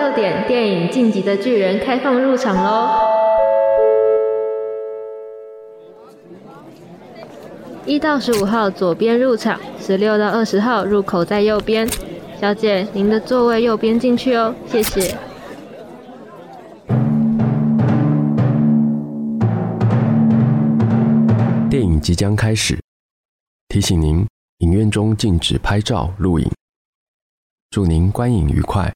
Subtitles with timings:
[0.00, 2.98] 六点，电影《晋级的巨人》开放入场喽！
[7.84, 11.86] 一到十五号左边入场，十六到二十号入口在右边。
[12.40, 15.14] 小姐，您的座位右边进去哦，谢谢。
[21.68, 22.80] 电影即将开始，
[23.68, 24.26] 提醒您，
[24.60, 26.50] 影院中禁止拍照、录影。
[27.70, 28.90] 祝您观影愉快。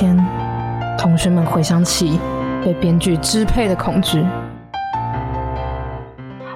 [0.00, 0.16] 天，
[0.98, 2.18] 同学们回想起
[2.64, 4.24] 被编剧支配的恐惧。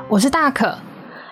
[0.09, 0.69] 我是大可，《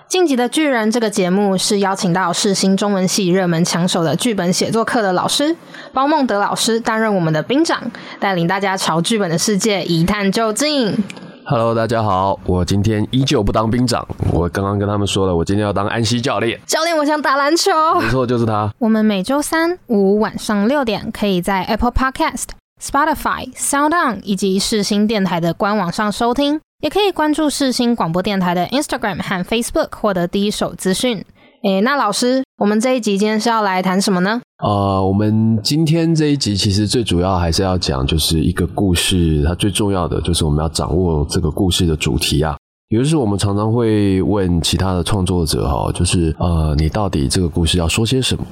[0.07, 5.57] 晋级的巨人》这个节目是邀请到世新中文系热门抢手的剧本写作课的老师
[5.95, 7.91] 包孟德老师担任我们的兵长，
[8.21, 11.03] 带领大家朝剧本的世界一探究竟。
[11.45, 14.07] Hello，大家好，我今天依旧不当兵长。
[14.33, 16.59] 我刚刚跟他们说了，我今天要当安西教练。
[16.67, 17.73] 教练，我想打篮球。
[18.01, 18.73] 没错，就是他。
[18.79, 22.45] 我们每周三五晚上六点，可以在 Apple Podcast、
[22.81, 31.25] Spotify、SoundOn 以及世新电台的官网上收听，也可以关注世新广播电台的 Instagram 和 Facebook 获得第一手资讯。
[31.63, 34.41] 诶，那老师，我们这一集今天是要来谈什么呢？
[34.65, 42.57] 呃，我们今天这一集其实最主要还是要讲，就是一个故事，它最重要的就是我们要掌握这个故事的主题啊。
[42.89, 48.45] 也就是我们常常会问其他的创作者哈，就是呃，你到底这个故事要说些什么？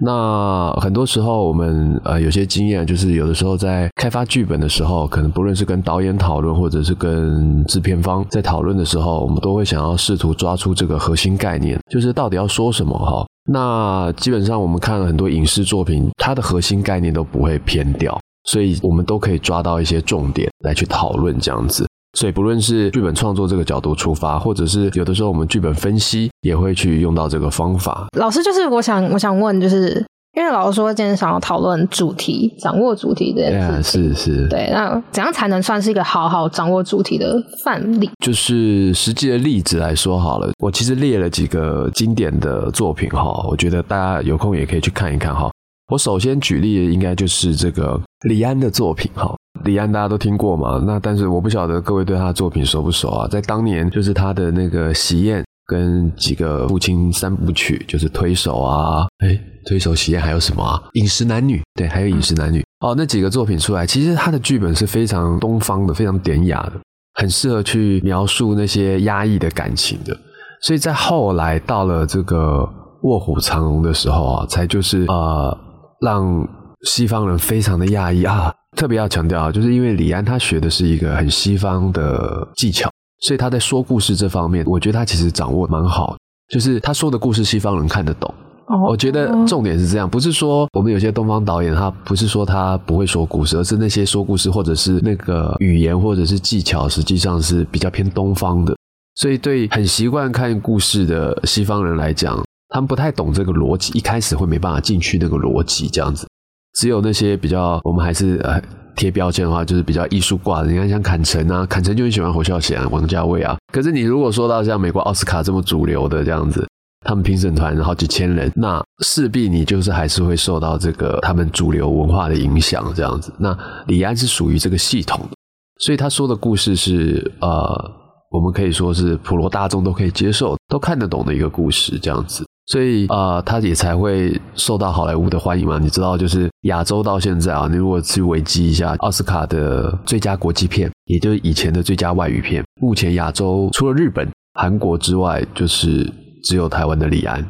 [0.00, 13.24] 那很多时候我们呃有些经验，就是有的时候在开发剧本的时候，可能不论是跟导演讨论，或者是跟制片方在讨论的时候，我们都会想要试图抓出这个核心概念，就是到底要说什么哈。
[13.44, 21.86] 那基本上我们看了很多影视作品，它的核心概念都不会偏掉，所以我们都可以抓到一些重点来去讨论这样子。
[22.18, 28.06] 所以不论是剧本创作这个角度出发，或者是有的时候我们剧本分析也会去用到这个方法。
[28.18, 30.04] 老师，就是我想我想问，就是
[30.36, 38.10] 因为老师说今天想要讨论主题，掌握主题这件事 Yeah, 是是，对，那怎样才能算是一个好好掌握主题的范例？
[38.22, 45.50] 就是实际的例子来说好了，我其实列了几个经典的作品哈，我觉得大家有空也可以去看一看哈。
[45.90, 49.34] 我首先举例的应该就是这个李安的作品哈。
[49.64, 50.82] 李安大家都听过嘛？
[50.86, 53.28] 那但是我不晓得各位对他的作品熟不熟啊？
[53.28, 59.28] 在当年就是他的那个《喜宴》跟几个父亲三部曲，就是《推手》啊，哎，
[59.66, 60.82] 《推手》《喜宴》还有什么啊？
[61.00, 66.72] 《饮食男女》对，还有《饮食男女》哦，那几个作品出来，其实他的剧本是非常东方的，非常典雅的。
[67.14, 70.16] 很适合去描述那些压抑的感情的，
[70.62, 72.60] 所以在后来到了这个
[73.02, 75.54] 《卧虎藏龙》的时候啊，才就是呃
[76.00, 76.48] 让
[76.86, 78.52] 西方人非常的压抑啊。
[78.76, 82.90] 特别要强调啊，就是因为李安他学的是一个很西方的技巧，
[83.20, 86.16] 所以他在说故事这方面，我觉得他其实掌握蛮好，
[86.48, 88.32] 就是他说的故事西方人看得懂。
[88.68, 98.74] 哦我觉得重点是这样，不是说我们有些东方导演他不是说他不会说故事，而是那些说故事或者是那个语言或者是技巧，实际上是比较偏东方的。
[99.16, 106.26] 所以对很习惯看故事的西方人来讲，他们不太懂这个逻辑，一开始会没办法进去那个逻辑这样子。
[106.74, 108.60] 只有那些比较我们还是呃
[108.96, 110.70] 贴标签的话，就是比较艺术挂的。
[110.70, 113.56] 你看像坎城啊，坎城就很喜欢侯孝贤、王家卫啊。
[113.72, 116.66] 可是你如果说到像美国奥斯卡这么主流的这样子。
[117.04, 123.32] 他们评审团好几千人，那势必你就是还是会受到这个他们主流文化的影响，这样子。
[123.38, 125.36] 那李安是属于这个系统的，
[125.80, 127.90] 所以他说的故事是呃，
[128.30, 132.46] 我们可以说是普罗大众都可以接受、都看得懂的一个故事，这样子。
[132.72, 135.78] 所以呃，他也才会受到好莱坞的欢迎嘛。
[135.78, 146.10] 你知道，就是亚洲到现在啊，你如果去维基一下奥斯卡的最佳国际片，也就是以前的最佳外语片，目前亚洲除了日本、韩国之外，就是。
[146.44, 147.40] 只有台湾的李安，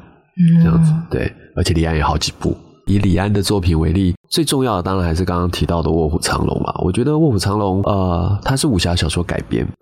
[0.62, 2.54] 这样子对，而且李安有好几部。
[2.84, 6.74] 以李安的作品为例，最重要的当然还是刚刚提到的《卧虎藏龙》嘛。
[6.84, 9.66] 我觉得《卧虎藏龙》呃，它是武侠小说改编，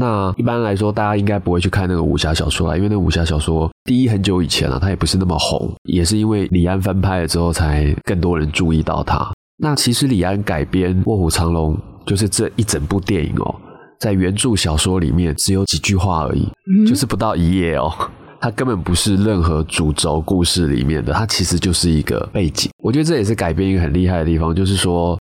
[0.00, 9.30] 那一般来说大家应该不会去看那个武侠小说啦，因为那个武侠小说第一很久以前了、啊，它也不是那么红，也是因为李安翻拍了之后，才更多人注意到它。
[9.58, 11.74] 那其实李安改编《卧虎藏龙》
[12.06, 13.54] 就是这一整部电影哦，
[14.00, 17.92] 在原著小说里面只有几句话而已，嗯就是不到一页哦。
[18.40, 22.70] 它根本不是任何主轴故事里面的，它其实就是一个背景。
[22.82, 25.18] 我觉得这也是改编一个很厉害的地方，就是说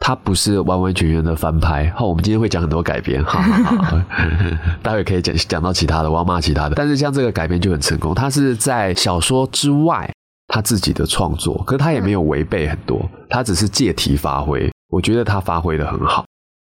[0.00, 1.88] 它不是完完全全的翻拍。
[1.94, 4.04] 好，我们今天会讲很多改编，哈哈哈，
[4.82, 6.74] 待会 可以讲讲到其他的，我要骂其他的。
[6.74, 10.10] 但是像这个改编就很成功，它是在小说之外，
[10.48, 14.68] 他自己的创作，可是他也没有违背很多，他只是借题发挥。
[14.90, 16.24] 我觉得他发挥的很好，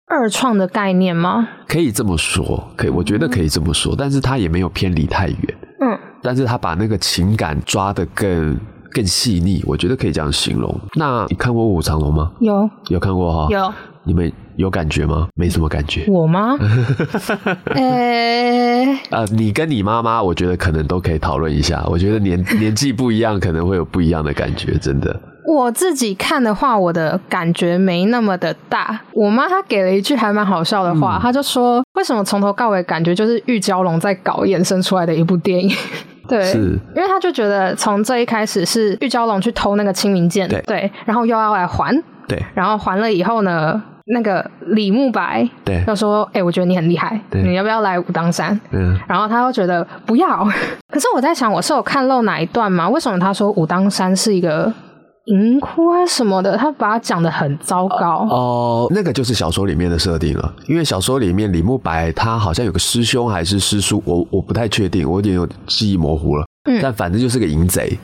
[0.06, 1.48] 二创的概念吗？
[1.66, 8.56] 可以这么说，可以，我觉得可以这么说，但是他也没有偏离太远，嗯，但是他把那个情感抓得更
[8.92, 10.74] 更细腻，我觉得可以这样形容。
[10.94, 12.30] 那你看过《卧虎藏龙》吗？
[12.40, 13.46] 有有看过哈？
[13.50, 13.72] 有
[14.04, 15.28] 你们有感觉吗？
[15.34, 16.04] 没什么感觉。
[16.08, 16.56] 我吗？
[17.74, 21.84] 呃、呃，你跟你妈妈，我觉得可能都可以讨论一下。
[21.86, 25.20] 我觉得年年纪不一样，可能会有不一样的感觉，真的。
[25.44, 29.00] 我自己看的话，我的感觉没那么的大。
[29.12, 35.70] 我妈她给了一句还蛮好笑的话，嗯她就说：“为什么从头到尾感觉就是玉娇龙在搞衍生出来的一部电影？”
[36.28, 36.78] 对，是。
[36.94, 40.90] 因为他就觉得从这一开始是玉娇龙去偷那个清明剑，对。
[41.04, 41.94] 然后又要来还，
[42.28, 42.42] 对。
[42.54, 45.82] 然后还了以后呢，那个李慕白对。
[45.86, 47.42] 就说：“哎、我觉得你很厉害，对。
[47.42, 50.46] 你要不要来武当山？”嗯，然后他又觉得不要。
[50.90, 52.88] 可是我在想，我是有看漏哪一段吗？
[52.88, 54.72] 为什么他说武当山是一个
[55.26, 56.56] 银窟啊什么的？
[56.56, 58.26] 他把它讲的很糟糕。
[58.28, 60.54] 哦，那个就是小说里面的设定了。
[60.66, 66.44] 因为小说里面李慕白他好像有个师兄还是师叔，我我不太确定，我有点有记忆模糊了。
[66.68, 67.98] 嗯但反正就是个淫贼，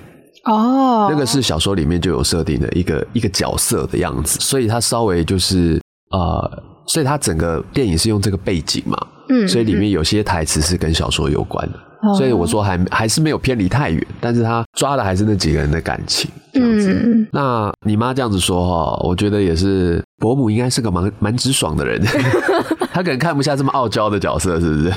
[0.45, 5.81] 哦，那个是小说里面就有设定的一个一个角色的样子，所以他稍微就是
[6.11, 8.97] 呃，所以他整个电影是用这个背景嘛，
[9.29, 11.79] 嗯所以里面有些台词是跟小说有关的。
[12.03, 16.93] 哦所以我说还还是没有偏离太远，但是他抓的还是那几个人的感情这样子。
[16.93, 22.01] 嗯，那你妈这样子说哈，我觉得也是伯母应该是个蛮蛮直爽的人，
[22.93, 24.93] 她可能看不下这么傲娇的角色，是不是？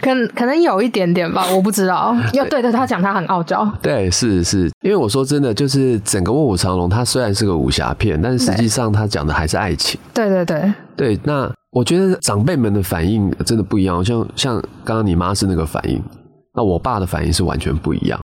[0.00, 2.16] 可可能有一点点吧，我不知道。
[2.34, 3.68] 要对着他讲，他很傲娇。
[3.80, 9.98] 对，是是，因为我说真的，就是整个《卧虎藏龙》，它虽然是个武侠片，但是实际上它讲的还是爱情。
[10.12, 14.54] 对对对，对，那我觉得长辈们的反应真的不一样，像像
[14.84, 16.02] 刚刚你妈是那个反应，
[16.54, 18.18] 那我爸的反应是完全不一样。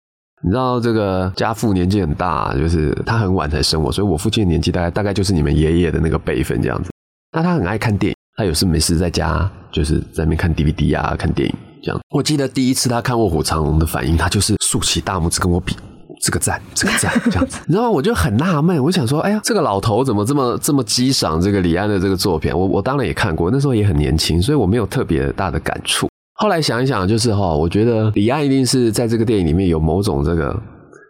[0.42, 6.90] 你知道这个家父年纪很大，就是他很晚才生我，所以我父亲的年纪大概大概就是你们爷爷的那个辈分这样子。
[7.32, 12.00] 那他很爱看电影，他有事没事在家就是在那边看 DVD 啊，看电影这样。
[12.10, 15.76] 我记得第一次他看《卧虎藏龙》的反应，他就是竖起大拇指跟我比。
[16.22, 17.90] 这个赞，这个赞，这样子， 你知道吗？
[17.90, 22.56] 我就很纳闷，我想说，哎呀，这个老头怎么这么这么激赏这个李安的这个作品？
[22.56, 26.08] 我我当然也看过，那时候也很年轻，所以我没有特别大的感触。
[26.34, 30.54] 后来想一想，就是哈，我觉得李安一定是在这个电影里面有某种这个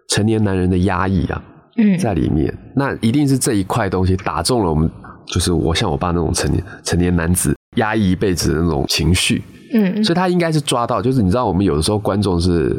[0.09, 1.43] 成年男人的压抑啊，
[1.79, 4.91] 嗯，在里面，那一定是这一块东西打中了我们，
[5.27, 9.43] 就是我像我爸那种成年成年男子压抑一辈子的那种情绪，
[9.73, 10.05] 嗯。
[10.05, 12.79] 所以他应该是抓到，就是你知道，我们有的时候观众是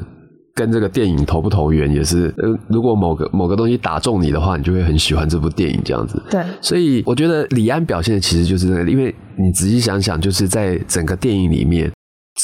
[0.54, 6.22] 跟这个电影投不投缘，也是呃，如果某个某个东西打中你的话，你就会很喜欢这部电影这样子。
[6.30, 11.92] 对，所以我觉得李安表现的其实就是那个，因为你仔细想想，就是在整个电影里面，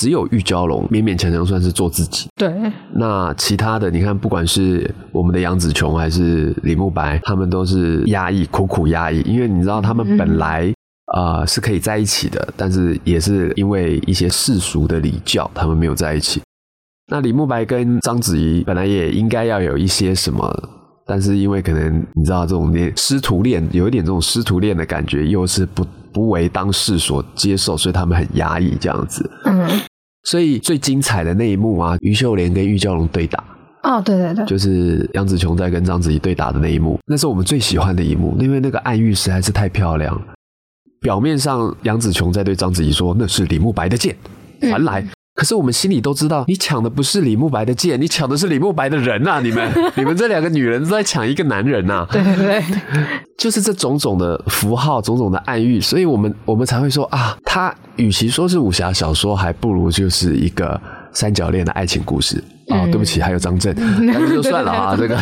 [0.01, 2.27] 只有玉娇龙勉勉强强算是做自己。
[2.35, 2.51] 对，
[2.95, 10.73] 那其他的，你看，不管是我们的杨紫琼还是李慕白，他们都是压抑，苦苦压抑，因为你知道他们本来
[11.13, 16.41] 啊、呃是可以在一起的，但是也是因为一些世俗的礼教，他们没有在一起。
[17.11, 20.51] 那李慕白跟章子怡本来也应该要有一些什么，
[21.05, 29.29] 但是因为可能你知道这种恋师徒恋，有一点这种师徒恋的感觉，又是不不为当世所接受，所以他们很压抑这样子。
[29.45, 29.67] 嗯，
[30.23, 33.43] 所以最精彩的那一幕啊，于秀莲跟玉娇龙对打，
[33.83, 40.21] 哦，对对对，就是杨紫琼在跟章子怡对打的那一幕，那是我们最喜欢的一幕，因为那个暗喻实在是太漂亮了。
[41.01, 44.15] 表面上杨紫琼在对章子怡说那是李慕白的剑，
[44.61, 45.03] 传来。
[45.41, 49.67] 可是我们心里都知道，你抢的不是李慕白的剑，你抢的是李慕白的人呐、你们。
[49.97, 52.63] 你们这两个女人都在抢一个男人呐、对对对，
[53.35, 60.79] 就是这种种的符号，种种的暗喻，所以我们我们才会说啊，他与其说是武侠小说，还不如就是一个
[61.13, 62.43] 三角恋的爱情故事。
[62.69, 63.75] 啊、对不起，还有张震，
[64.31, 65.17] 就算了啊，这个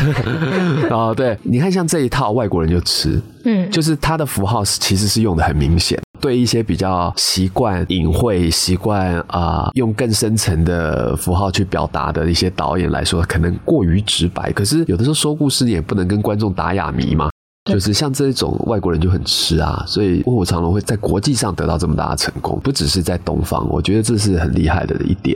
[0.95, 14.51] 啊， 对，你看像这一套外国人就吃，嗯，就是它的符号是其实是用的很明显，对一些比较习惯隐晦、习惯啊、用更深层的符号去表达的一些导演来说，可能过于直白。
[14.51, 17.31] 可是有的时候说故事你也不能跟观众打哑谜嘛。
[17.65, 25.35] 就是像这种外国人就很吃啊，所以《卧虎藏龙》会在国际上得到这么大的成功，不只是在东方，我觉得这是很厉害的一点。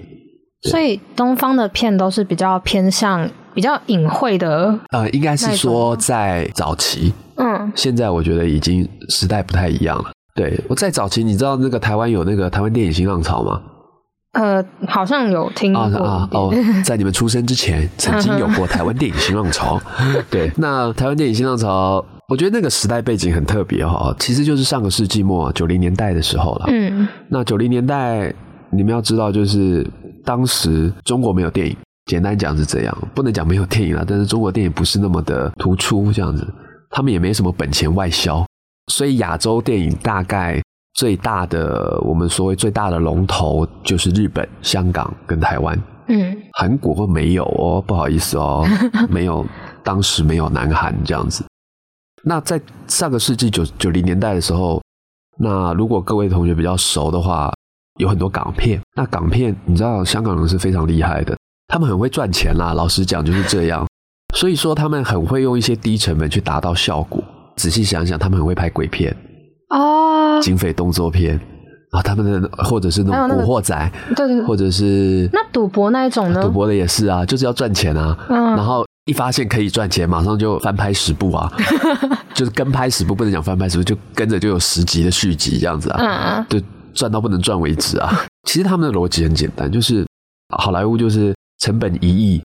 [0.69, 10.11] 所以东方的片都是比较偏向比较隐晦的，呃，应该是说在早期，嗯，现在我觉得已经时代不太一样了。
[10.35, 13.61] 对我在早期，你知道那个台湾有那个台湾电影新浪潮吗？
[14.31, 16.51] 呃，好像有听过啊啊哦，
[16.83, 19.79] 在你们出生之前， 曾经有过台湾电影新浪潮。
[20.31, 26.65] 对，那台湾电影新浪潮，我觉得那个时代背景很特别哈，其实就是上个世纪末九零年代的时候了。
[26.69, 28.33] 嗯那九零年代，
[28.71, 29.85] 你们要知道，就是
[30.25, 31.75] 当时中国没有电影，
[32.05, 36.47] 简单讲是这样，不能讲没有电影啦，但是中国电影不是那么的突出，这样子，
[36.89, 38.45] 他们也没什么本钱外销，
[38.91, 40.61] 所以亚洲电影大概
[40.93, 45.81] 最大的，我们所谓最大的龙头就是日本、香港跟台湾。
[46.07, 48.67] 嗯，韩国没有哦，不好意思哦，
[49.09, 49.45] 没有，
[49.83, 51.45] 当时没有南韩这样子。
[52.25, 54.81] 那在上个世纪九九零年代的时候，
[55.39, 57.51] 那如果各位同学比较熟的话，
[57.99, 58.79] 有很多港片。
[58.95, 61.35] 那港片，你知道香港人是非常厉害的，
[61.67, 62.73] 他们很会赚钱啦。
[62.73, 63.85] 老实讲就是这样，
[64.35, 67.23] 所以说他们很会用一些低成本去达到效果。
[67.55, 69.15] 仔细想想，他们很会拍鬼片、
[69.69, 71.39] 哦，警匪动作片
[71.91, 76.41] 啊，他们的或者是那种古惑仔，对对对，或者是那赌博那一种呢？
[76.41, 78.17] 赌博的也是啊，就是要赚钱啊。
[78.29, 81.51] 嗯然后一发现可以赚钱，马上就翻拍十部啊，
[82.33, 88.25] 就是跟拍十部，不能讲翻拍十部，就跟着就有十集的续集这样子啊，嗯就赚到不能赚为止啊。
[88.43, 90.05] 其实他们的逻辑很简单，就是
[90.57, 92.43] 好莱坞就是成本一亿，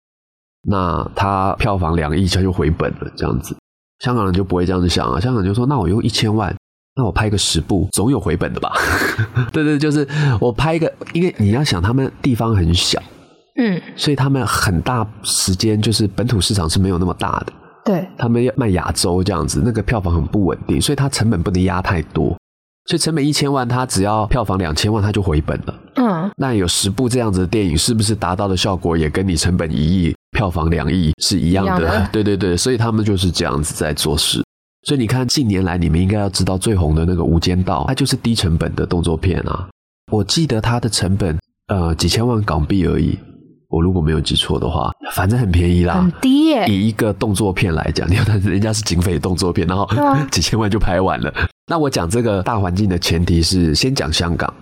[0.68, 3.56] 那它票房两亿，它就回本了这样子。
[4.00, 6.54] 香港人就不会这样子想啊，香港人就说那我用一千万。
[6.96, 8.72] 那我拍个十部，总有回本的吧？
[9.52, 10.06] 对对，就是
[10.40, 13.00] 我拍一个，因为你要想，他们地方很小，
[13.56, 17.52] 嗯，所以他们很大时间就是本土市场是没有那么大的，
[17.84, 22.36] 对，他们要卖亚洲这样子，那个票房很不稳定，所以它成本不能压太多，
[22.90, 25.74] 所以成本一千万，它只要票房两千万，它就回本了。
[25.94, 31.86] 嗯，那有十部这样子的电影，是不是达到的效果也跟你成本一亿、票房两亿是一样的？
[31.86, 34.42] 样的 对对对，所以他们就是这样子在做事。
[34.88, 39.68] 所以你看，近年来你们应该要知道最红的那个《无间道》，它就是低成本的动作片啊。
[40.10, 43.16] 我记得它的成本呃几千万港币而已，
[43.68, 45.94] 我如果没有记错的话，反正很便宜啦。
[45.94, 46.66] 很低耶。
[46.66, 51.32] 以一个动作片来讲，你看 人家是警匪动作片，然后啊 几千万就拍完了。
[51.70, 54.52] 那我讲这个大环境的前提是先讲香港，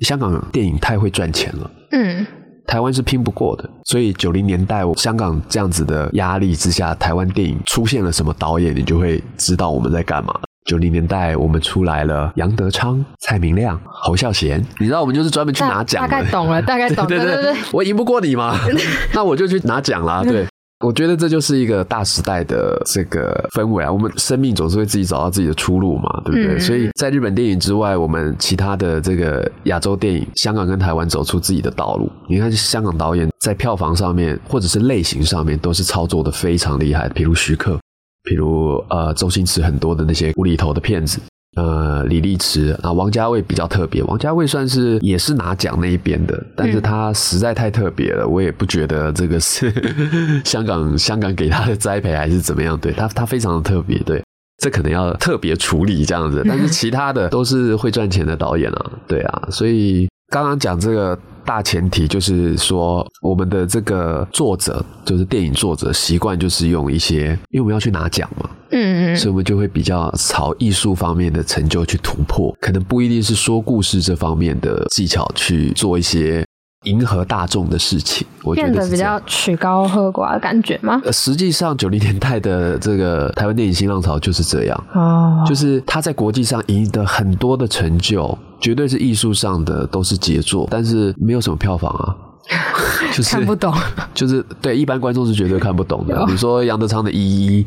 [0.00, 1.70] 香港电影太会赚钱了。
[1.92, 2.26] 嗯，
[2.66, 10.38] 台湾是拼不过的，所以九零年代香港这样子的压力之下，台湾电影出现了什么导演，你就会知道我们在干嘛。
[10.66, 16.08] 九零年代我们出来了杨德昌、蔡明亮、侯孝贤，你知道我们就是专门去拿奖的。
[16.10, 18.54] 大概懂了，大概懂，了 对对对，我赢不过你嘛，
[19.14, 20.22] 那我就去拿奖啦。
[20.22, 20.46] 对，
[20.84, 23.92] 我觉得这就是一个大时代的这个氛围啊。
[23.92, 26.56] 我们生命总是会自己找到自己的出路嘛，对不对？
[26.56, 32.10] 嗯所以在日本电影之外，我们其他的这个亚洲电影，香港跟台湾走出自己的道路。
[32.28, 37.78] 你看，香港导演在票房上面或者是类型上面都是操作的非常厉害，比如徐克，
[38.24, 41.20] 比如呃周星驰很多的那些无厘头的片子。
[41.56, 49.72] 呃，李立池啊，王家卫比较特别，王家卫算是也是拿奖那一边的，但是他实在太特别了，我也不觉得这个是
[50.44, 54.22] 香港香港给他的栽培还是怎么样，对他他非常的特别，对，
[54.58, 76.44] 这可能要特别处理这样子，但是其他的都是会赚钱的导演啊，对啊，所以刚刚讲这个大前提就是说，我们的这个作者就是电影作者习惯就是用一些，因为我们要去拿奖嘛，嗯嗯所以我们就会比较朝艺术方面的成就去突破，可能不一定是说故事这方面的技巧去做一些
[76.84, 78.26] 迎合大众的事情。
[78.42, 81.00] 我觉变得比得是这样较曲高和寡的感觉吗？
[81.04, 92.16] 呃，实际上九零年代的这个台湾电影新浪潮就是这样，哦，就是他在国际上赢得很多的成就，绝对是艺术上的都是杰作，但是没有什么票房啊。
[93.12, 93.72] 就是看不懂。
[94.14, 96.26] 就是对一般观众是绝对看不懂的有。
[96.26, 97.62] 你说杨德昌的《一一》，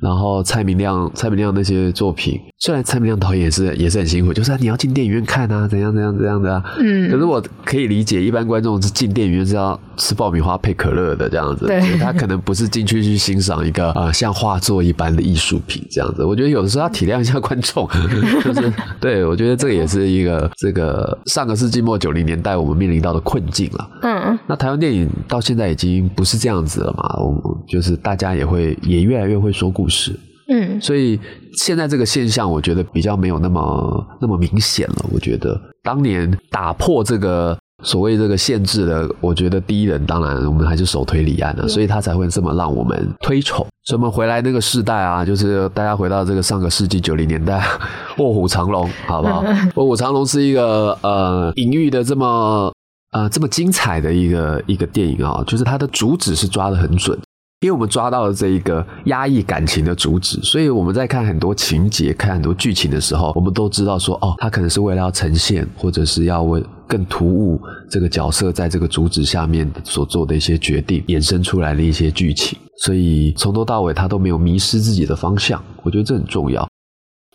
[0.00, 6.62] 然后蔡明亮、蔡明亮那些作品，虽然蔡明亮导演也是也是很辛苦，就是、啊、你要进电影院看啊，怎样怎样怎样的啊。
[6.78, 16.24] 嗯可是我可以理解，一般观众是进电影院是要吃爆米花配可乐的这样子，对他可能不是进去去欣赏一个 呃像画作一般的艺术品这样子。
[16.24, 17.88] 我觉得有的时候要体谅一下观众，
[18.44, 23.90] 就是对我觉得这也是一个这个上个世纪末九零年代我们面临到的困境了。
[24.02, 30.18] 嗯那台湾电影到现在已经不是这样子了嘛，我们就是大家也会也越来越会说故事，
[30.48, 31.18] 嗯所以
[31.54, 35.06] 现在这个现象，我觉得比较没有那么那么明显了。
[35.12, 43.66] 我觉得当年打破这个所谓这个限制的，我觉得第一人当然我们还是首推李安了，所以他才会这么让我们推崇。
[43.84, 47.64] 所以我们回来那个世代啊，就是大家回到这个上个世纪九零年代，
[48.18, 49.44] 卧虎藏龙，好不好？
[49.76, 52.72] 卧虎藏龙是一个呃隐喻的这么
[53.12, 57.18] 呃这么精彩的一个一个电影啊，就是它的主旨是抓得很准。
[57.60, 67.60] 因为我们抓到了这一个压抑感情的主旨，所以我们在看很多情节、看很多剧情的时候，我们都知道说，哦，他可能是为了要呈现，或者是要为更突兀
[67.90, 72.56] 这个角色在这个主旨下面所做的一些决定，衍生出来的一些剧情。
[72.84, 76.67] 所以从头到尾他都没有迷失自己的方向，我觉得这很重要。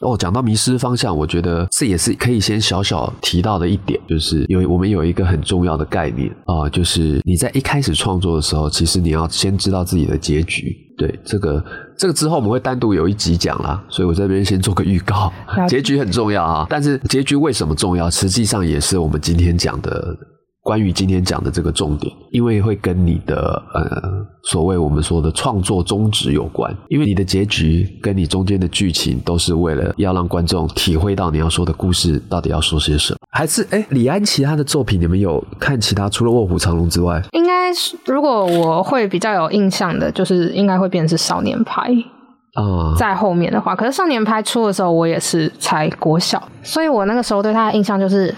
[0.01, 10.75] 哦，讲到迷失方向，我觉得这也是可以先小小提到的一点，就是有我们有一个很重要的概念啊、就是你在一开始创作的时候，其实你要先知道自己的结局。
[10.97, 11.63] 对，这个
[11.97, 15.31] 这个之后我们会单独有一集讲啦，所以我这边先做个预告
[15.67, 16.67] 结局很重要啊。
[16.69, 18.09] 但是结局为什么重要？
[18.09, 20.15] 实际上也是我们今天讲的。
[20.63, 33.19] 关于今天讲的这个重点，因为会跟你的呃所谓我们说的创作宗旨有关，因为你的结局跟你中间的剧情都是为了要让观众体会到你要说的故事到底要说些什么。
[33.29, 37.21] 还是哎，李安其他的作品你们有看其他除了《卧虎藏龙》之外？
[37.31, 41.91] 应该是如果我会比较有印象的，就是应该会变成是少年派。
[42.53, 48.33] 啊，在后面的话，可是少年派出的时候，我也是才国小，所以我那个时候对他的印象就是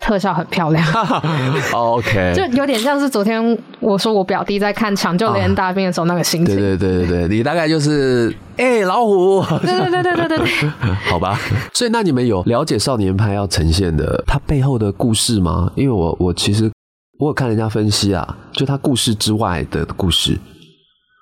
[0.00, 0.86] 特效很漂亮。
[1.72, 6.56] 哦 OK，就有点像是昨天我说我表弟在看《抢救雷恩大兵》的时候那个心情。
[6.56, 10.70] 对对对对对，你大概就是哎、老虎，对对对对对对对。
[11.10, 11.38] 好吧。
[11.74, 15.70] 所以那你们有了解少年派要呈现的它背后的故事吗？
[15.74, 16.70] 因为我我其实
[17.18, 20.38] 我有看人家分析啊，就它故事之外的故事。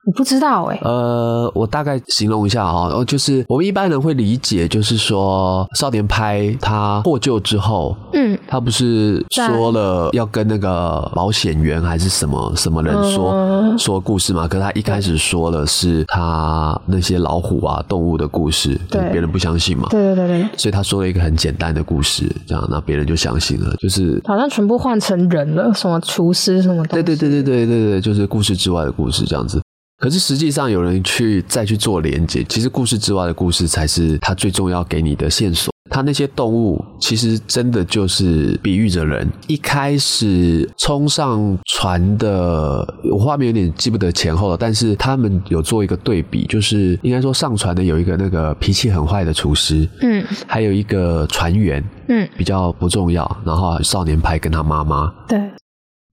[0.07, 14.47] 我不知道哎、呃，我大概形容一下啊、哦，就是我们一般人会理解，就是说少年拍他获救之后，嗯，他不是说了要跟那个保险员还是什么什么人说、嗯说故事嘛？
[14.47, 24.21] 可是他一开始说的是他那些老虎啊动物的故事，对别人不相信嘛，对对对对，所以他说了一个很简单的故事，这样那别人就相信了，就是。
[24.25, 27.03] 好像全部换成人了，什么厨师什么东西。
[27.03, 29.61] 对对对对对对对，就是故事之外的故事这样子。
[29.99, 35.73] 可是实际上有人去再去做连接，其实故事之外的故事才是他最重要给你的线索。
[35.91, 39.31] 他那些动物其实真的就是比喻着人。
[39.47, 55.39] 一开始冲上船的，我画面有点记不得前后了，但是他们有做一个对比，就是应该说上船的有一个那个脾气很坏的厨师，嗯还有一个船员嗯，比较不重要，然后少年派跟他妈妈，对，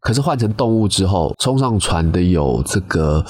[0.01, 3.25] 可是换成动物之后，冲上船的有这个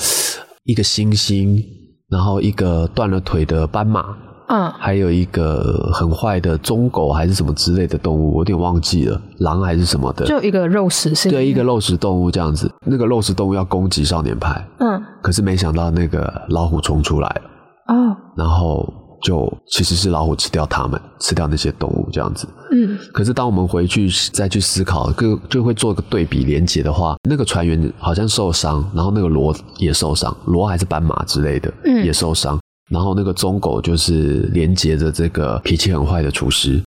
[0.64, 1.64] 一个猩猩，
[2.10, 4.06] 然后一个断了腿的斑马，
[4.48, 10.26] 嗯还有一个很坏的忠狗还是什么之类的动物，我有点忘记了，狼还是什么的。
[10.26, 11.32] 就一个肉食性。
[11.32, 18.92] 对，一个肉食动物这样子，那个肉食动物要攻击少年派，嗯可是没想到那个老虎冲出来了，哦然后
[19.22, 22.48] 就其实是老虎吃掉它们，吃掉那些动物这样子。
[22.74, 32.60] 嗯可是当我们回去再去思考，就就会做个对比连结的话，那个船员好像受伤，然后那个螺也受伤，螺还是斑马之类的，嗯也受伤。
[32.90, 36.84] 然后那个棕狗就是连接着这个脾气很坏的厨师，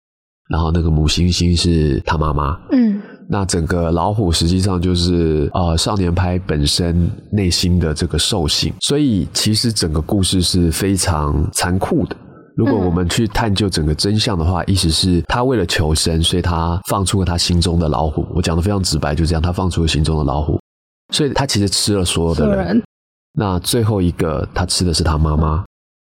[0.49, 2.59] 然后那个母猩猩是他妈妈。
[2.73, 3.01] 嗯
[3.33, 12.17] 那整个老虎实际上就是呃少年派本身内心的这个兽性，所以其实整个故事是非常残酷的。
[12.57, 18.27] 如果我们去探究整个真相的话，意思是他为了求生，所以他放出了他心中的老虎。
[18.35, 20.59] 我讲的非常直白，就这样，他放出了心中的老虎，
[21.15, 22.67] 所以他其实吃了所有的人。
[22.67, 22.83] 人
[23.39, 25.65] 那最后一个他吃的是他妈妈，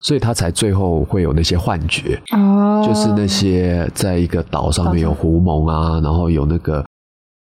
[0.03, 2.23] 所以他才最后会有那些幻觉。
[2.33, 6.85] 哦，就是那些在一个岛上面有狐獴啊，然后有那个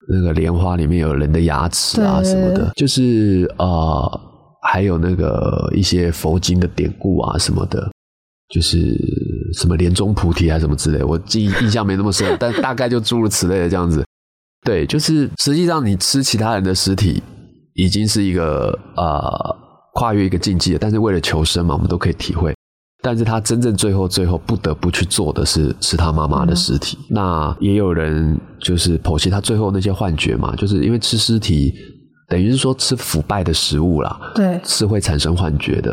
[0.08, 4.20] 那个莲花里面有人的牙齿啊什么的，就是呃，
[4.62, 7.90] 还有那个一些佛经的典故啊什么的，
[8.54, 8.96] 就是
[9.54, 14.04] 什么莲中菩提啊什么之类，我记忆印象没那么深， 但大概就诸如此类的这样子。
[14.64, 17.22] 对，就是实际上你吃其他人的尸体，
[17.74, 19.56] 已经是一个呃
[19.94, 22.54] 跨越一个境界了，但是为了求生嘛，我们都可以体会。
[23.04, 26.96] 但是他真正最后最后不得不去做的是是他妈妈的尸体。
[27.10, 31.74] 那也有人就是剖析他最后那些幻觉嘛，就是因为吃尸体
[32.30, 35.92] 等于是说吃腐败的食物啦，对是会产生幻觉的。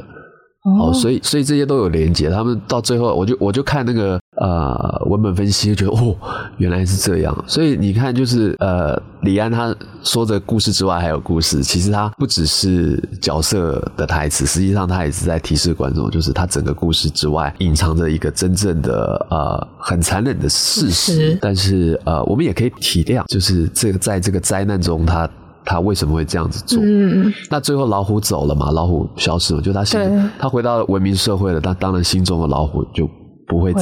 [0.64, 2.30] 哦哦，所以所以这些都有连接。
[2.30, 6.16] 他们到最后，我就我就看那个呃文本分析，就觉得哦，
[6.58, 7.46] 原来是这样。
[7.48, 9.74] 所以你看，就是呃，李安他
[10.04, 21.38] 说的故事之外还有故事，其实他不只是角色的台词，实际上他也是在提示观众，就是他整个故事之外隐藏着一个真正的呃很残忍的事实是。
[21.40, 25.30] 但是呃，我们也可以体谅，就是这个在这个灾难中他。
[25.64, 26.82] 他为什么会这样子做？
[26.84, 33.08] 嗯那最后老虎走了嘛，老虎消失了，就他心对他回到文明社会了，他当然心中的老虎就
[33.48, 33.80] 不会回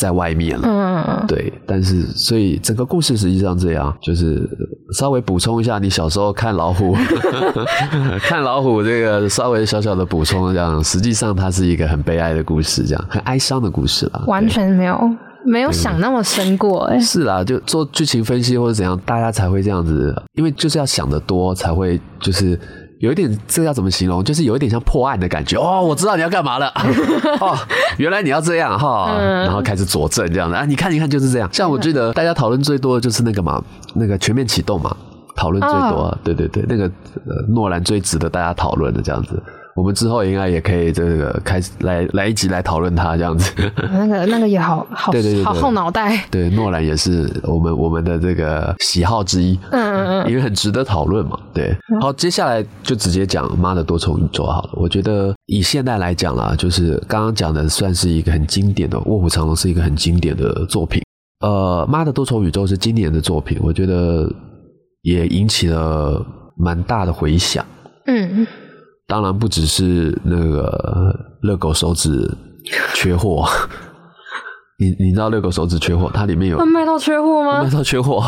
[0.00, 0.66] 在外面了。
[0.66, 4.48] 嗯，对，但是所以整个故事实际上这样，就是
[4.96, 6.96] 稍微补充一下，你小时候看老虎，
[8.20, 14.24] 看老虎这个稍微小小的补充，这样实际上它是一个很悲哀的故事，这样很哀伤的故事啦。
[14.26, 14.98] 完全没有
[15.44, 16.98] 没有想那么深过哎。
[16.98, 22.58] 是啦，就做剧情分析或者怎样，大家才会这样子，因为就是要想得多，才会就是
[23.00, 24.22] 有一点这要怎么形容？
[24.22, 25.58] 就是有一点像破案的感觉。
[25.58, 26.68] 哦，我知道你要干嘛了。
[27.40, 27.56] 哦，
[27.96, 29.40] 原来你要这样哈，嗯。
[29.40, 30.56] 然后开始佐证这样的。
[30.56, 31.48] 啊，你看你看就是这样。
[31.50, 33.62] 像我记得大家讨论最多的就是那个嘛，
[33.94, 34.94] 那个全面启动嘛，
[35.34, 39.42] 讨论最多啊，对对对，那个呃诺兰最值得大家讨论的这样子。
[39.76, 43.52] 我们之后应该也可以这个开始来来一集来讨论它这样子。
[43.92, 46.24] 那个那个也好好对对对对好耗脑袋。
[46.30, 49.58] 对，诺兰也是我们我们的这个喜好之一。
[49.70, 51.38] 嗯嗯嗯，因为很值得讨论嘛。
[51.54, 54.70] 对，好，接下来就直接讲《妈的多重宇宙》好了。
[54.74, 61.02] 我觉得以现代来讲啦，就是刚刚讲的算是一个很经典的《卧虎藏龙》，是一个很经典的作品。
[61.40, 64.30] 呃，《妈的多重宇宙》是今年的作品，我觉得
[65.02, 66.22] 也引起了
[66.56, 67.64] 蛮大的回响。
[68.06, 68.46] 嗯，
[69.10, 72.30] 当然不只是那个热狗手指
[72.94, 73.44] 缺货，
[74.78, 77.60] 你你知道热狗手指缺货，它里面有会卖到缺货吗？
[77.64, 77.68] 卖？
[77.68, 78.22] 到缺货，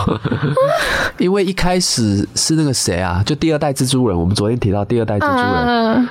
[1.18, 6.08] 因为一开始是那个谁啊，就第二代蜘蛛人，我们昨天提到第二代蜘蛛人，嗯，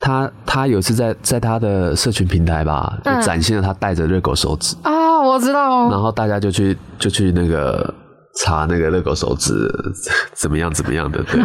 [0.00, 3.22] 他他有一次在在他的社群平台吧，就嗯。
[3.22, 7.94] 展现了他带着热狗手指，啊，我知道，然后大家就去就去那个
[8.34, 9.52] 查那个热狗手指
[10.34, 11.40] 怎么样怎么样的，对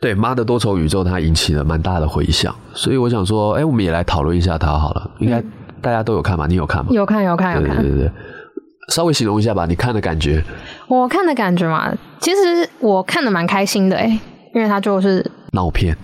[0.00, 5.42] 对，妈的多重宇宙它引起了蛮大的回响，所以我想说，哎，我们也来讨论一下它好了，应该
[5.80, 6.46] 大家都有看吧？
[6.46, 6.90] 你有看吗？
[6.92, 7.98] 有看有看有看对对。
[7.98, 8.12] 对对，
[8.88, 10.42] 稍微形容一下吧，你看的感觉。
[10.86, 14.06] 我看的感觉嘛，其实我看的蛮开心的哎，
[14.54, 15.24] 因为它就是
[15.56, 15.96] 闹片，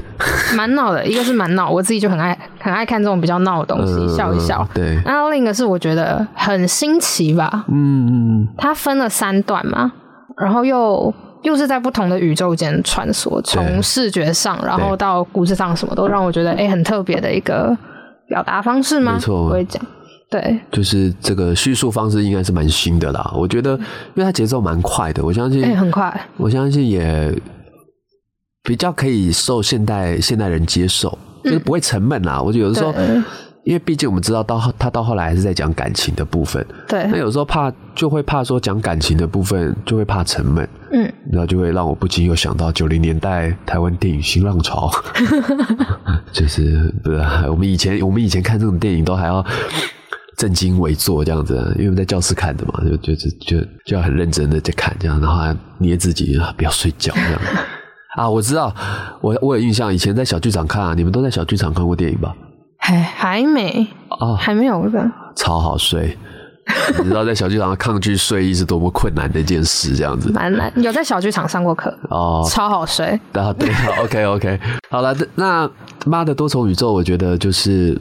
[0.57, 4.67] 蛮闹的，一个是蛮闹，我自己就很爱很爱看这种比较闹的东西，嗯笑一笑。
[4.75, 8.07] 对，然后另一个是我觉得很新奇吧，嗯
[8.43, 9.93] 嗯，它分了三段嘛，
[10.37, 17.77] 然后又又是在不同的宇宙间穿梭，从视觉上，然后到故事上，什么都让我觉得哎、诶很特别的一个
[18.29, 19.13] 表达方式吗？
[19.15, 19.45] 没错。
[19.45, 19.83] 我会讲，
[20.31, 23.33] 对，就是这个叙述方式应该是蛮新的啦。
[23.37, 23.73] 我觉得，
[24.15, 27.31] 因为它节奏蛮快的，我相信，哎、很快，我相信也
[28.63, 32.41] 比较可以受现代现代人接受，就是不会沉闷啦。
[32.41, 32.95] 我觉得有的时候，
[33.65, 37.07] 因为毕竟我们知道到后他到后来还是在讲感情的部分，对。
[37.11, 44.91] 那，有时候怕就会怕说讲感情的部分就会怕沉闷，嗯，然后就会让我不禁又想到九零年代台湾电影新浪潮，
[46.33, 49.45] 就是不是我们以前我们以前看这种电影都还要
[50.37, 57.41] 正襟危坐这样子，因为我们在教室看的嘛，就就就就就要很认真的在看这样，然后还捏自己啊不要睡觉这样。
[58.17, 58.75] 啊，我知道，
[59.21, 62.35] 我我有印象，以前在小剧场看啊，你们都在小剧场看过电影吧？
[62.79, 63.87] 还还没，
[64.21, 66.17] 啊，还没有吧，超好睡。
[66.99, 70.73] 你知道在小剧场抗拒睡意是多么困难的一件事，这样子蛮难。
[70.81, 72.47] 有在小剧场上过课，哦。
[72.49, 73.19] 超好睡。
[73.33, 73.69] 啊，对
[74.01, 75.69] ，OK OK，好了，那
[76.07, 78.01] 妈的多重宇宙，我觉得就是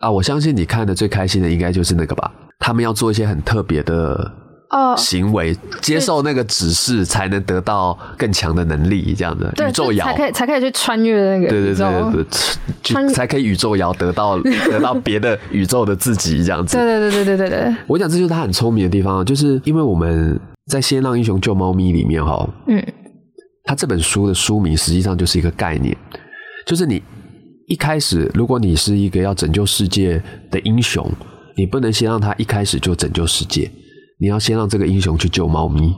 [0.00, 2.32] 啊，我相信你看的最开心的应该就是那个吧。
[2.58, 4.30] 他们要做一些很特别的
[4.70, 10.14] 哦行为，接受那个指示，才能得到更强的能力，这样的对，宇宙摇才。
[10.14, 11.74] 可以才可以去穿越那个对对。
[11.74, 12.24] 对
[12.82, 14.38] 对，才可以宇宙摇得到
[14.70, 16.76] 得到别的宇宙的自己这样子。
[16.76, 20.38] 对对对对对对对，我讲这就是他很聪明的地方，就是因为我们
[20.70, 22.84] 在《先让英雄救猫咪》里面哈，嗯，
[23.64, 25.96] 他这本书的书名实际上就是一个概念，
[26.66, 27.02] 就是你
[27.66, 31.10] 一开始，如果你是一个要拯救世界的英雄，
[31.56, 33.70] 你不能先让他一开始就拯救世界，
[34.18, 35.94] 你要先让这个英雄去救猫咪，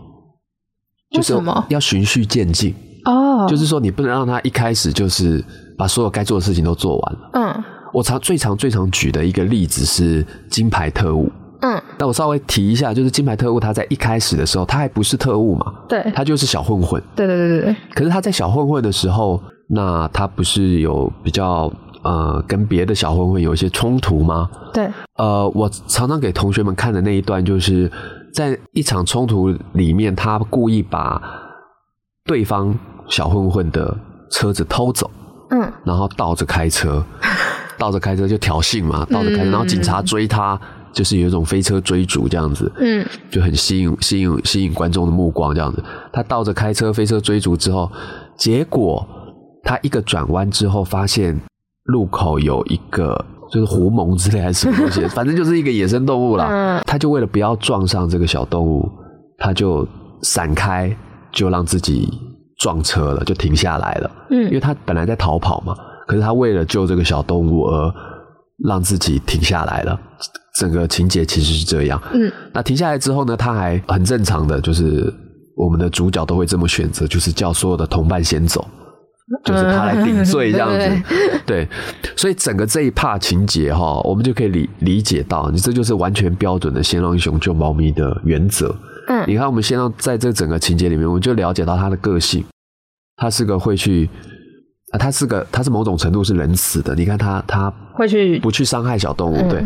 [1.10, 1.34] 就是？
[1.68, 5.44] 要循序渐进，哦，就是说你不能让他一开始就是
[5.76, 7.30] 把所有该做的事情都做完了。
[7.34, 11.28] 嗯我常最常最常举的一个例子是金牌特务。
[11.62, 17.02] 嗯，但我稍微提一下，就是金牌特务他在一开始的时候，他还不是特务嘛，对他就是小混混。
[17.16, 21.70] 对对对对对，可是他在小混混的时候，那他不是有比较
[22.02, 24.48] 呃跟别的小混混有一些冲突吗？
[24.72, 27.90] 对，呃，我常常给同学们看的那一段，就是
[28.32, 31.20] 在一场冲突里面，他故意把
[32.24, 32.76] 对方
[33.08, 33.96] 小混混的
[34.30, 35.10] 车子偷走，
[35.50, 35.72] 嗯。
[35.84, 37.04] 然后倒着开车，
[37.78, 40.60] 倒着开车就挑衅嘛，倒着开车，然后警察追他，
[40.92, 43.04] 就是有一种飞车追逐这样子，嗯。
[43.30, 45.82] 就很吸引吸引吸引观众的目光这样子。
[46.12, 47.90] 他倒着开车，飞车追逐之后，
[48.36, 49.06] 结果
[49.62, 51.38] 他一个转弯之后，发现
[51.90, 56.48] 路口有一个就是狐獴之类还是什么东西， 反正就是一个野生动物啦。
[56.50, 58.88] 嗯他就为了不要撞上这个小动物，
[59.38, 59.86] 他就
[60.22, 60.94] 闪开，
[61.32, 62.12] 就让自己
[62.58, 64.10] 撞车了，就停下来了。
[64.30, 65.74] 嗯因为嗯他本来在逃跑嘛，
[66.06, 67.94] 可是他为了救这个小动物而
[68.68, 69.98] 让自己停下来了。
[70.58, 72.00] 整个情节其实是这样。
[72.12, 75.12] 嗯那停下来之后呢，他还很正常的，就是
[75.56, 78.66] 我们的主角都会这么选择，就是叫所有的同伴先走，
[79.44, 80.78] 就是他来顶罪这样子。
[80.78, 81.68] 嗯对，
[82.16, 88.74] 所以整个这一 part 情节哈，我们就可以理理解到，你这就是完全标准的先让英雄救猫咪的原则。
[89.08, 92.44] 嗯你看，我们先让在这整个情节里面，我们就了解到他的个性。
[93.16, 94.08] 他是个会去
[94.92, 96.94] 啊，他是个他是某种程度是仁慈的。
[96.94, 99.64] 你看他他会去不去伤害小动物，嗯对。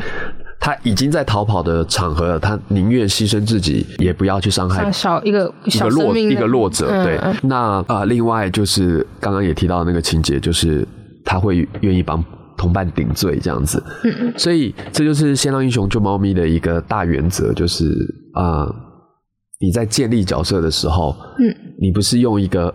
[0.65, 6.87] 他已经在逃跑的场合了，他宁愿牺牲自己，也不要去伤害小一个一个弱小生命的一个弱者。
[7.05, 10.89] 对，那啊、呃另外就是刚刚也提到的那个情节，就是
[11.23, 12.25] 他会愿意帮
[12.57, 13.85] 同伴顶罪这样子。
[14.05, 17.85] 嗯所以这就是《先让英雄救猫咪》的一个大原则，就是
[18.33, 18.75] 啊、呃
[19.61, 21.45] 你在建立角色的时候，嗯，
[21.79, 22.75] 你不是用一个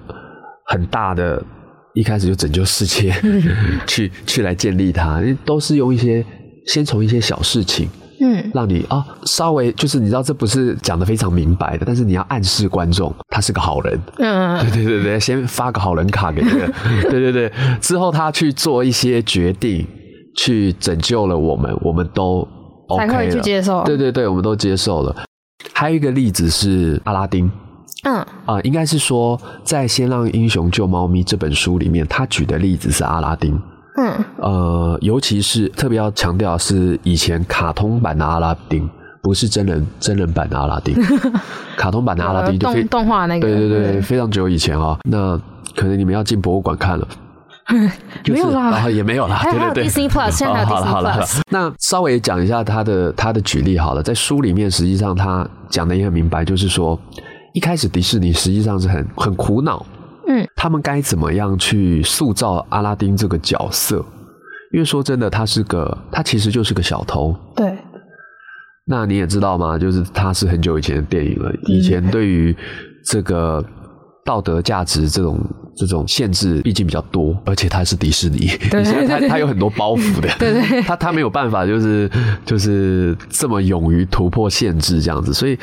[0.68, 1.44] 很大的。
[1.96, 3.12] 一开始就拯救世界，
[3.88, 6.24] 去去来建立它，都是用一些
[6.70, 7.90] 先从一些小事情，
[8.22, 8.52] 嗯。
[8.54, 14.60] 让你啊、稍微就是你知道这不是讲的非常明白的，但是你要暗示观众他是个好人，嗯。
[14.62, 16.74] 对对对对，先发个好人卡给这个，
[17.10, 17.52] 对对对，
[17.82, 19.86] 之后他去做一些决定，
[20.38, 22.48] 去拯救了我们，我们都
[22.88, 23.84] OK 才会了，去接受。
[23.84, 25.16] 对对对，我们都接受了。
[25.74, 27.50] 还有一个例子是阿拉丁。
[28.04, 28.16] 嗯。
[28.46, 33.60] 啊、应该是说在《先让英雄救猫咪》这本书里面，他举的例子是阿拉丁。
[34.00, 38.90] 嗯呃，尤其是特别要强调是以前卡通版的阿拉丁，
[39.22, 40.96] 不是真人真人版的阿拉丁。
[41.78, 45.38] 卡通版的阿拉丁就非动动画那个，对对对，非常久以前啊、那
[45.76, 47.08] 可能你们要进博物馆看了。
[48.24, 49.88] 就是没有啦啊，也没有啦，对对对。
[49.88, 51.42] Disney Plus，现在还有哦好了好了好了 Plus。
[51.52, 57.00] 那稍微讲一下他的他的举例好了，在书里面实际上他讲的也很明白，就是说
[57.54, 59.86] 一开始迪士尼实际上是很很苦恼，
[60.42, 64.06] 嗯，他们该怎么样去塑造阿拉丁这个角色？
[64.72, 67.36] 因为说真的，他是个他其实就是个小偷。
[67.56, 67.78] 对，
[68.86, 69.78] 那你也知道吗？
[69.78, 72.56] 就是他是很久以前的电影了，以前对于
[73.06, 73.66] 这个
[74.30, 75.44] 道德价值这种
[75.76, 79.28] 这种限制，毕竟比较多，而且它是迪士尼，对你想他对对。
[79.28, 80.82] 他有很多包袱的，对 对。
[80.86, 82.08] 它它没有办法，就是
[82.46, 85.58] 就是这么勇于突破限制这样子，所以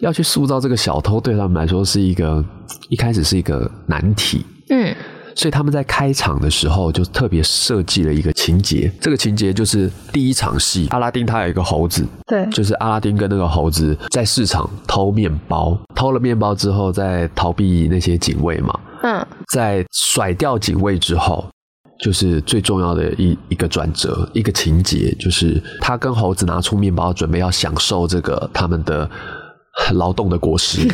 [0.00, 2.44] 要去塑造这个小偷，对他们来说是一个
[2.88, 4.44] 一开始是一个难题。
[4.70, 4.92] 嗯
[5.34, 19.26] 所以他们在开场的时候就特别设计了一个情节，这个情节就是第一场戏，阿拉丁他有一个猴子，对，就是阿拉丁跟那个猴子在市场偷面包，偷了面包之后再逃避那些警卫嘛，嗯。
[19.52, 21.44] 在甩掉警卫之后，
[21.98, 29.10] 就是最重要的一一个转折，一个情节，就是他跟猴子拿出面包，准备要享受这个他们的
[29.94, 30.86] 劳动的果实。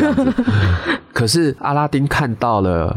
[1.13, 2.97] 可是阿拉丁看到了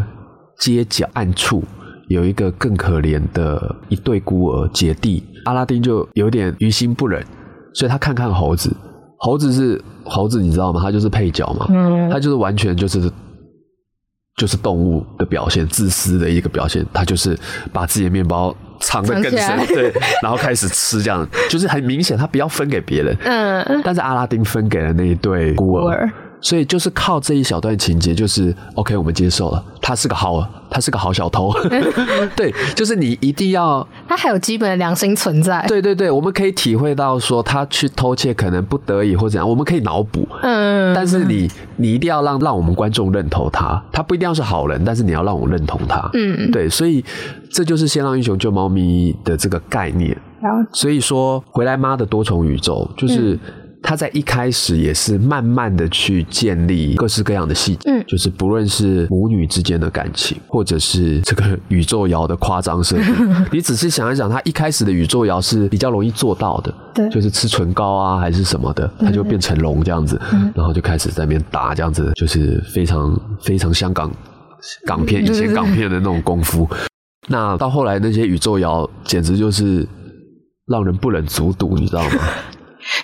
[0.60, 1.64] 街角暗处
[2.10, 7.26] 有一个更可怜的一对孤儿姐弟，阿拉丁就有点于心不忍，
[7.74, 8.76] 所以他看看猴子，
[9.18, 10.82] 猴子是猴子，你知道吗？
[10.82, 12.10] 他就是配角嘛，嗯。
[12.10, 13.12] 他就是完全就是
[14.36, 16.86] 就是动物的表现，自私的一个表现。
[16.94, 17.38] 他就是
[17.72, 19.94] 把自己的面包藏得更深，对，
[20.24, 21.28] 然后开始吃，这样。
[21.50, 23.16] 就是很明显，他不要分给别人。
[23.24, 25.82] 嗯，但是阿拉丁分给了那一对孤儿。
[25.82, 31.54] 孤儿，所以就是靠这一小段情节，就是 OK，我们接受了，他是个好，他是个好小偷。
[32.36, 35.66] 对，就是你一定要他还有基本的良心存在。
[35.68, 40.28] 对对对，我们可以体会到说他去偷窃可能不得已或怎样，我们可以脑补。
[40.42, 46.10] 嗯，但是你你一定要让让我们观众认同他，他不一定要是好人，但是你要让我认同他。
[46.14, 47.04] 嗯，对，所以
[47.52, 50.18] 这就是先让英雄救猫咪的这个概念。
[50.42, 53.38] 然后所以说，回来妈的多重宇宙，就是
[53.82, 58.04] 他在一开始也是慢慢的去建立各式各样的细节，嗯。
[58.08, 63.06] 就是不论是母女之间的感情，或者是这个宇宙摇的夸张设定，
[63.52, 67.10] 你仔细想一想，他一开始的宇宙摇是比较容易做到的，对。
[67.10, 70.20] 就是吃唇膏啊还是什么的，他就变成龙这样子，
[70.54, 74.12] 然后就开始在那边打这样子，就是非常非常香港
[74.86, 76.68] 港片以前港片的那种功夫。
[77.30, 79.88] 那到后来那些宇宙摇简直就是
[80.68, 82.20] 让人不忍卒睹，你知道吗？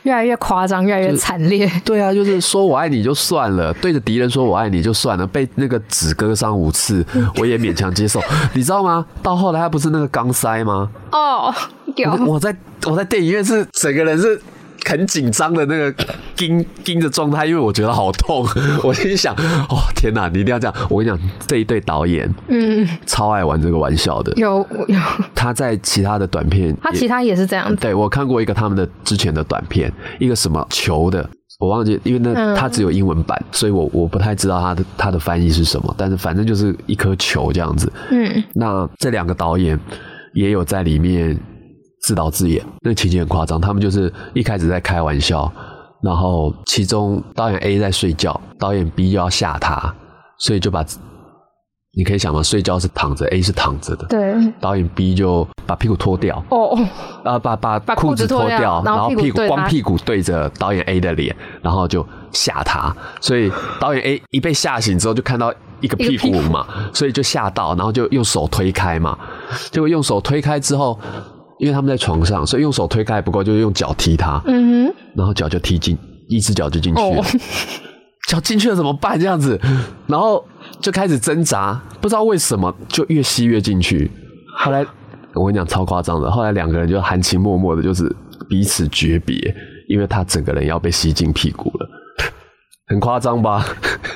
[0.05, 1.69] 越来越夸张，越来越惨烈。
[1.83, 7.03] 对啊，就是说我爱你就算了，对着敌人说我爱你就算了，被那个纸割伤五次，
[7.39, 8.21] 我也勉强接受，
[8.53, 9.05] 你知道吗？
[9.23, 10.89] 到后来他不是那个钢塞吗？
[11.11, 11.53] 哦，
[11.95, 14.39] 有我我在我在电影院是整个人是
[14.85, 18.45] 很紧张的那个盯盯的状态，因为我觉得好痛。
[18.83, 20.75] 我心想，哦天哪，你一定要这样！
[20.89, 24.31] 我跟你讲，这一对导演嗯超爱玩这个玩笑的。
[24.35, 24.99] 有有，
[25.33, 27.75] 他在其他的短片，他其他也是这样子。
[27.77, 31.27] 对我看过一个他们的之前的短片，一个什么球的。
[31.57, 37.89] 我忘记，因为那嗯它只有英文版，所以我我不太知道它的它的翻译是什么，但是反正就是一颗球这样子。
[38.11, 39.79] 嗯那这两个导演
[40.33, 41.39] 也有在里面
[42.05, 43.59] 自导自演，那个情节很夸张。
[43.59, 45.51] 他们就是一开始在开玩笑，
[46.03, 49.91] 然后其中导演 A 在睡觉，导演 B 就要吓他，
[50.37, 50.85] 所以就把
[51.97, 56.77] 你可以想嘛，睡觉是躺着，A 是躺着的，对，导演 B 就把屁股脱掉，哦，
[57.23, 69.17] 啊，把把把裤裤子脱掉然后屁股光屁股对着导演 A 的脸，然后就吓他，所以导演 A 一被吓醒之后，就看到一个屁股嘛，所以就吓到，然后就用手推开嘛。
[69.71, 70.99] 结果用手推开之后，
[71.59, 74.41] 因为他们在床上，所以用手推开不够，就用脚踢他。
[74.45, 77.23] 嗯哼，然后脚就踢进，一只脚就进去了。
[78.27, 79.19] 脚进去了怎么办？
[79.19, 79.59] 这样子，
[80.07, 80.43] 然后
[80.81, 84.09] 就开始挣扎，不知道为什么就越吸越进去。
[84.57, 84.85] 后来
[85.33, 88.13] 我跟你讲超夸张的，后来两个人就含情脉脉的，就是
[88.49, 89.55] 彼此诀别，
[89.87, 91.89] 因为他整个人要被吸进屁股了。
[92.87, 93.65] 很夸张吧？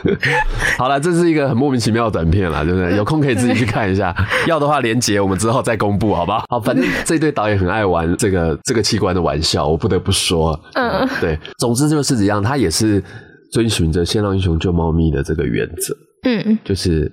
[0.78, 2.96] 好了，这是一个很莫名其妙的短片了，对不对？
[2.96, 4.16] 有空可以自己去看一下。
[4.48, 6.44] 要的话，连结我们之后再公布，好不好？
[6.50, 10.60] 好，反正这对导演很爱玩这个这个器官的玩笑，我不得不说。
[10.76, 11.38] 嗯，对。
[11.58, 13.04] 总之就是怎样，他也是
[13.52, 15.96] 遵循着“先让英雄救猫咪”的这个原则。
[16.24, 17.12] 嗯，就是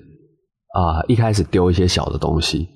[0.75, 2.69] 啊，一开始丢一些小的东西，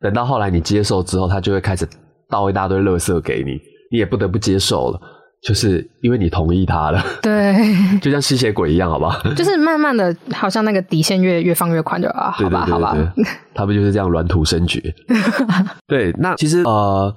[0.00, 1.88] 等到后来你接受之后，他就会开始
[2.28, 3.52] 倒一大堆垃圾给你，
[3.90, 5.00] 你也不得不接受了。
[5.42, 7.54] 就是因为你同意他了， 对，
[8.00, 9.20] 就像吸血鬼一样，好吧？
[9.36, 12.96] 就是慢慢的，好像那个底线越越放越宽，就啊，好吧，好吧，
[13.54, 14.80] 他们就是这样软土生绝。
[15.86, 17.14] 对，那其实呃，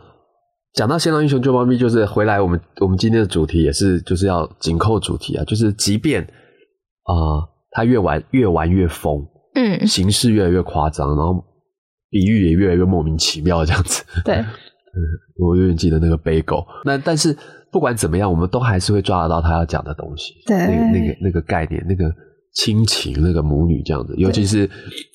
[0.73, 11.43] 讲到《仙狼英雄救猫咪》，就是回来我们我们今天的主题也是就是要紧扣主题啊，就是即便啊，他越玩越玩越疯，嗯，形式越来越夸张，然后
[12.11, 14.03] 比喻也越来越莫名其妙，这样子。
[14.23, 14.45] 对，嗯，
[15.39, 17.35] 我永远记得那个背狗，那但是。
[17.71, 22.11] 不管怎么样，我们都还是会抓得到他要讲的东西，对，那个那个那个概念，那个
[22.53, 24.69] 亲情，那个母女这样子，尤其是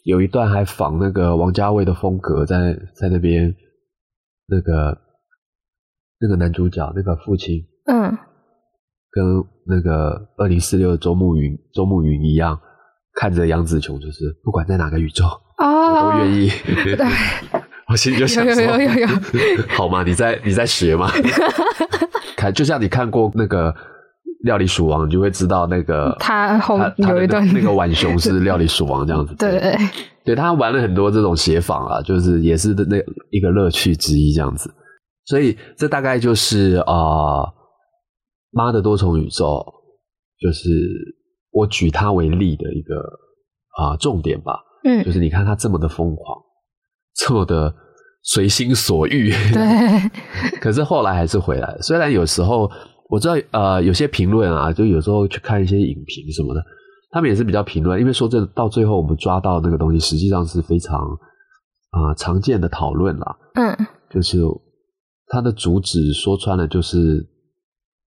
[0.05, 3.55] 有一段还仿那个王家卫的风格，在在那边
[4.47, 4.97] 那个
[6.21, 8.17] 那个男主角那个父亲，嗯，
[9.11, 12.61] 跟那个二零四六的周慕云周慕云一样，
[13.15, 15.25] 看着杨紫琼，就是不管在哪个宇宙，
[15.59, 16.51] 我都愿意。
[17.95, 18.65] 我心里就想说，
[19.71, 20.03] 好吗？
[20.03, 21.09] 你在你在学吗？
[22.37, 23.71] 看，就像你看过那个
[24.43, 29.33] 《料理鼠王》，你就会知道那个他后有一段那个浣熊是 《料理鼠王》这样子。
[29.37, 29.77] 对，对
[30.25, 32.97] 对他玩了很多这种写仿啊，就是也是那
[33.31, 34.75] 一个乐趣之一这样子。
[35.27, 37.45] 所以这大概就是啊，
[38.51, 39.45] 《妈的多重宇宙》
[40.41, 40.69] 就是
[41.53, 42.97] 我举它为例的一个
[43.79, 44.59] 啊重点吧。
[44.83, 46.43] 嗯，就是你看他这么的疯狂，
[47.15, 47.73] 这么的。
[48.25, 50.11] 随心所欲，对。
[50.61, 51.77] 可是后来还是回来。
[51.83, 52.71] 虽然有时候
[53.11, 56.63] 我知道，呃，有些评论啊，就有时候去看一些影评什么的，
[57.11, 58.01] 他们也是比较评论。
[58.01, 60.99] 因为说这到最后我们抓到那个东西，实际上是非常
[61.91, 63.37] 啊常见的讨论啦。
[63.57, 63.77] 嗯，
[64.09, 64.39] 就是
[65.27, 67.23] 它的主旨说穿了就是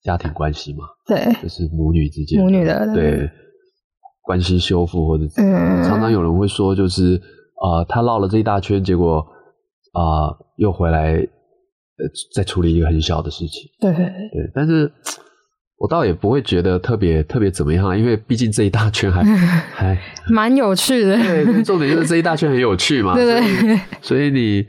[0.02, 3.30] 家庭关系嘛，对，就是母女之间母女的对
[4.22, 7.20] 关系修复或者嗯，常常有人会说，就是
[7.60, 9.22] 啊，他绕了这一大圈，结果。
[9.96, 12.04] 啊，又回来，呃，
[12.34, 13.62] 再处理一个很小的事情。
[13.80, 14.92] 对对，但是
[15.78, 19.22] 我倒也不会觉得特别特别怎么样，因为毕竟这一大圈还
[19.72, 21.16] 还 蛮有趣的。
[21.16, 23.14] 对，重点就是这一大圈很有趣嘛。
[23.14, 24.64] 对对，所以 你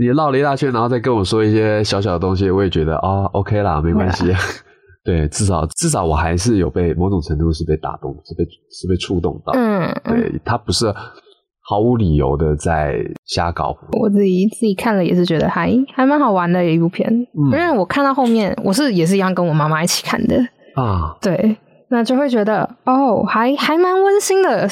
[0.00, 4.32] 你绕了一大圈，然后再跟我说一些小小的东西，我也觉得啊，OK 啦，没关系。
[5.04, 9.52] 对，至少至少我还是有被某种程度是被打动，是被是被触动到。
[9.54, 10.86] 嗯，对他不是。
[11.68, 20.36] 毫无理由的在瞎搞，我自己自己看了也是觉得还还蛮好玩的一部片，因为我看到后面我是也是一样跟我妈妈一起看的。
[20.76, 21.56] 啊，对，
[21.88, 24.68] 那就会觉得哦，还还蛮温馨的。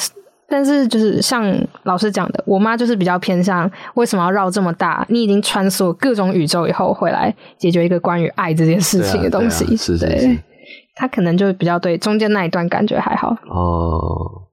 [0.47, 1.43] 但是就是像
[1.83, 5.03] 老师讲的，我妈就是比较偏向为什么要绕这么大？
[5.09, 10.37] 你已经穿梭各种宇宙以后回来解决一个关于爱这件事情的东西，是是是，
[10.95, 13.35] 他可能就比较对中间那一段感觉还好。
[13.49, 14.43] 哦。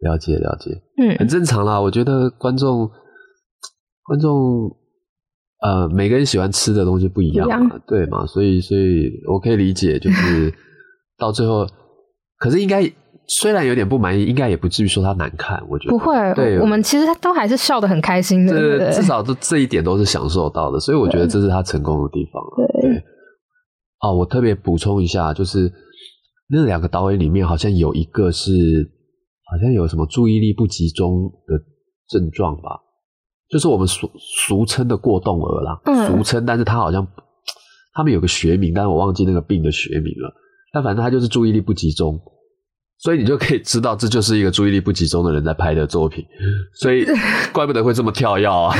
[0.00, 1.80] 了解了解，嗯，很正常啦。
[1.80, 2.90] 我觉得观众
[4.02, 4.70] 观众
[5.62, 8.26] 呃，每个人喜欢吃的东西不一样嘛，对嘛？
[8.26, 10.52] 所以所以我可以理解，就是
[11.16, 11.66] 到最后，
[12.38, 12.88] 可是应该
[13.26, 15.60] 虽然有点不满意，应该也不至于说他难看。
[15.66, 22.42] 我觉得不会，对，我们其实都还是笑得很开心的，对至少这这一点都是享受到的，所以我觉得这是他成功的地方。
[22.82, 23.02] 对，
[24.02, 25.72] 哦，我特别补充一下，就是
[26.50, 28.94] 那两个导演里面好像有一个是。
[29.48, 31.54] 好像有什么注意力不集中的
[32.08, 32.80] 症状吧，
[33.48, 35.80] 就是我们俗俗称的过动儿啦。
[35.84, 36.06] 嗯。
[36.06, 37.06] 俗称，但是他好像
[37.94, 40.34] 他们有个学名，但是我忘记那个病的学名了。
[40.72, 42.20] 但反正他就是注意力不集中，
[42.98, 46.24] 所以你就可以知道，这就是一个注意力不集中的人在拍的作品。
[46.80, 47.06] 所以
[47.54, 48.74] 怪不得会这么跳跃啊！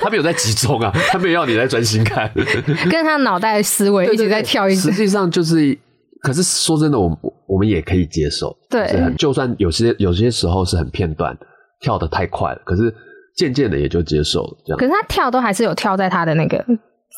[0.00, 2.30] 他没有在集中啊，他没有要你在专心看，
[2.90, 4.68] 跟他脑袋思维一直在跳。
[4.68, 5.78] 实际上就是。
[6.22, 11.36] 可是说真的，我我们也可以接受，对，就算有些有些时候是很片段，
[11.80, 12.94] 跳的太快了，可是
[13.36, 14.78] 渐渐的也就接受了这样。
[14.78, 16.64] 可是他跳都还是有跳在他的那个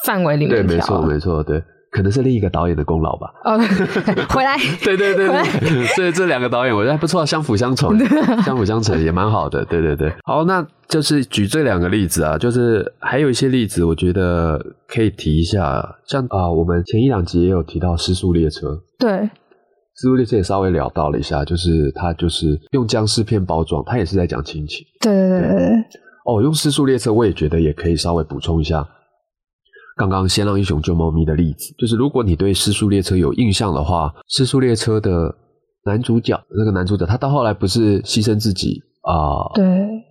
[0.06, 1.62] 范围里面，对，没错没错，对。
[1.92, 3.30] 可能是另一个导演的功劳吧。
[3.44, 3.56] 哦，
[4.34, 7.96] 回来，对对对对， 所以这两个导演我觉得还不错，相辅相成，
[8.42, 9.64] 相辅相成也蛮好的。
[9.66, 18.68] 对对对，好，那就是举这两个例子啊，就是还有一些例子，我觉得可以提一下，像啊，我们前一两集也有提到《失速列车》，
[18.98, 19.10] 对，
[19.94, 24.84] 《失速列车》也稍微聊到了一下，就是他就是用僵尸片包装，他也是在讲亲情。
[25.00, 25.76] 对对对对对，
[26.24, 28.86] 哦，用《失速列车》，我也觉得也可以稍微补充一下。
[30.02, 35.32] 刚刚先让英雄救猫咪的例子，就是如果你对《失速列车》有印象的话，《失速列车》的
[35.84, 39.64] 男主角那个男主角，他到后来不是牺牲自己啊、对，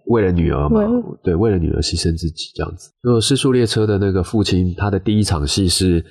[0.07, 0.79] 为了女儿嘛，
[1.21, 2.89] 对，为了女儿牺牲自己这样子。
[3.03, 6.01] 就《失速列车》的那个父亲，他的第一场戏是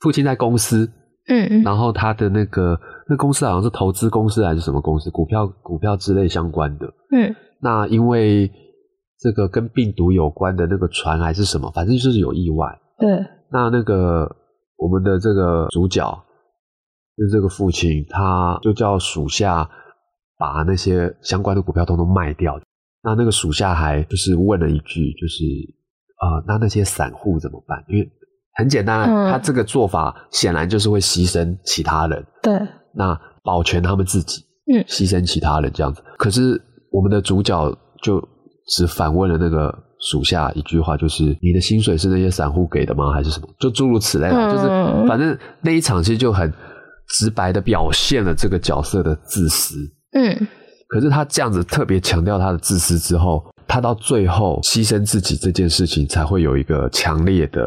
[0.00, 0.90] 父亲在公司，
[1.28, 2.76] 嗯嗯，然后他的那个
[3.08, 6.86] 那公司好像是投资公司还是什么公司，股票股票之类相关的。
[7.12, 8.50] 嗯那因为
[9.20, 12.66] 这个跟病毒有关的那个船还是什么，反正就是有意外。
[13.00, 14.30] 对，那那个
[14.76, 16.04] 我们的这个主角，
[17.16, 19.68] 就是这个父亲，他就叫属下
[20.38, 22.60] 把那些相关的股票通通卖掉。
[23.02, 25.42] 那那个属下还就是问了一句，就是
[26.20, 27.82] 呃，那那些散户怎么办？
[27.88, 28.06] 因为
[28.54, 32.60] 很简单他这个做法显然就是会牺牲其他人，对，
[32.94, 36.02] 那保全他们自己，嗯牺牲其他人这样子。
[36.18, 36.60] 可是
[36.92, 38.22] 我们的主角就
[38.66, 43.12] 只反问了那个属下一句话，就是你的薪水是那些散户给的吗？
[43.12, 43.48] 还是什么？
[43.58, 46.52] 就诸如此类啦，嗯就是反正那一场其实就很
[47.08, 49.76] 直白的表现了这个角色的自私。
[50.12, 50.48] 嗯
[50.88, 57.62] 可是他这样子特别强调他的自私之后，他到最后牺牲自己这件事情，才会有一个强烈的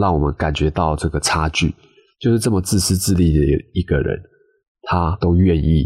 [0.00, 1.72] 让我们感觉到这个差距，
[2.20, 4.18] 就是这么自私自利的一个人，
[4.82, 5.84] 他都愿意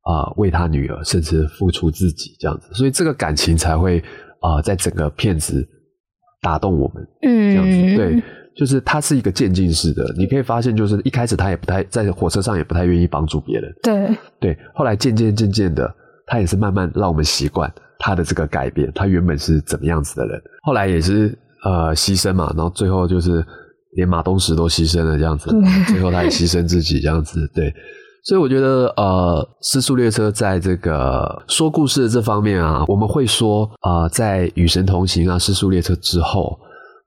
[0.00, 4.02] 啊、呃为他女儿甚至付出自己这样子，所以这个感情才会
[4.40, 5.66] 啊、呃在整个片子
[6.42, 7.06] 打动我们。
[7.22, 8.22] 嗯，这样子，对，
[8.56, 10.04] 就是它是一个渐进式的。
[10.16, 15.92] 你可以发现，就是一开始他也不太在火车上也不太愿意帮助别人，对，对，后来渐渐渐渐的，
[16.26, 18.90] 他也是慢慢让我们习惯他的这个改变。
[18.94, 23.44] 他原本是怎么样子的人，后来也是呃牺牲嘛，然后最后就是
[23.96, 25.50] 连马东石都牺牲了这样子，
[25.88, 27.72] 最后他也牺牲自己这样子，对。
[28.22, 36.58] 所以我觉得，呃，《失速列车》在这个说故事的这方面啊，我们会说，呃，在《与神同行》啊，《失速列车》之后，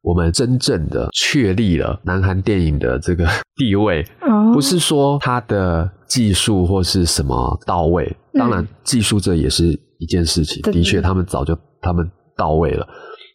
[0.02, 4.52] 我们真正的确立了南韩电影的这个 地位，哦。
[4.54, 12.88] 不是说它的技术或是什么到位，当然技术这也是一件事情，的确他们早就他们到位了，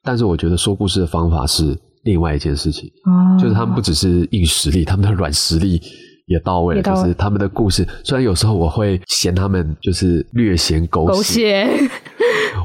[0.02, 3.38] 但是我觉得说故事的方法是另外一件事情，哦。
[3.40, 5.80] 就是他们不只是硬实力，他们的软实力。
[6.28, 6.82] 也到位了，位。
[6.82, 7.86] 就是他们的故事。
[8.04, 11.68] 虽然有时候我会嫌他们就是略嫌狗狗血，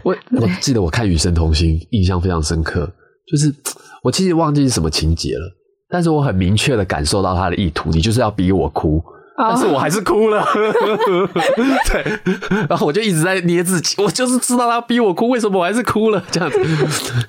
[0.03, 2.91] 我 我记得我看《与神同行》印象非常深刻，
[3.25, 3.53] 就是
[4.03, 5.55] 我其实忘记是什么情节了，
[5.89, 9.03] 但是我很明确的感受到他的意图，你就是要逼我哭。
[9.35, 10.45] 但是我还是哭了，
[11.91, 12.35] 对，
[12.69, 16.23] 然后我就一直在捏自己，我就是知道他逼我哭，为什么我还是哭了？
[16.29, 16.59] 这样子，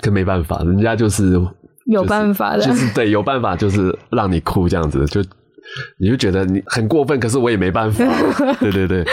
[0.03, 1.41] 可没办法，人家就是
[1.87, 2.59] 有办法的。
[2.63, 5.19] 就是就是对，有办法就是让你哭这样子，就
[5.99, 8.05] 你就觉得你很过分，可是我也没办法，
[8.59, 9.03] 对 对对，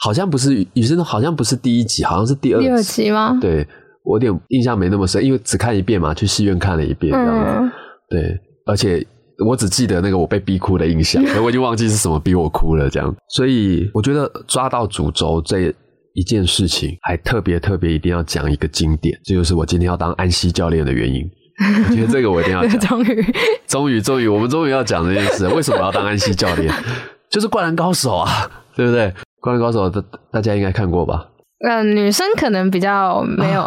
[0.00, 3.38] 好像不是雨生，好像不是第一集，好像是第二第二集，吗？
[3.40, 3.66] 对
[4.04, 7.72] 我有点印象没那么深，因为只看一遍嘛，去戏院看了一遍这样子，嗯，
[8.08, 9.06] 对，而且
[9.46, 13.14] 我只记得那个我被逼哭的印象，可我已经忘记是什么逼我哭了这样。
[13.28, 15.72] 所以我觉得抓到主轴这
[16.14, 21.28] 一件事情，还特别特别一定要讲一个经典，这就是我今天要当安西教练的原因。
[21.90, 23.34] 我觉得这个我一定要讲， 终于，
[23.66, 25.54] 终于终于，我们终于要讲这件事了。
[25.54, 26.72] 为什么我要当安西教练？
[27.28, 29.06] 就是《灌篮高手》啊，对不对？
[29.40, 31.26] 《灌篮高手》大大家应该看过吧？
[31.68, 33.62] 呃，女生可能比较没有，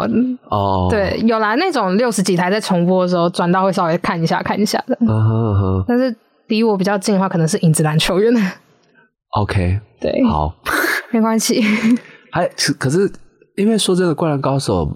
[0.48, 6.14] 哦，对，有啦，那种六十几台在重播的时候转到会稍微看一下看一下的，啊哈啊哈但是
[6.46, 8.32] 离我比较近的话，可能是影子篮球员。
[9.38, 10.54] ，OK，对，好。
[11.10, 11.62] 没关系。
[12.30, 13.12] 还是可是，
[13.56, 14.86] 因为说真的，《灌篮高手》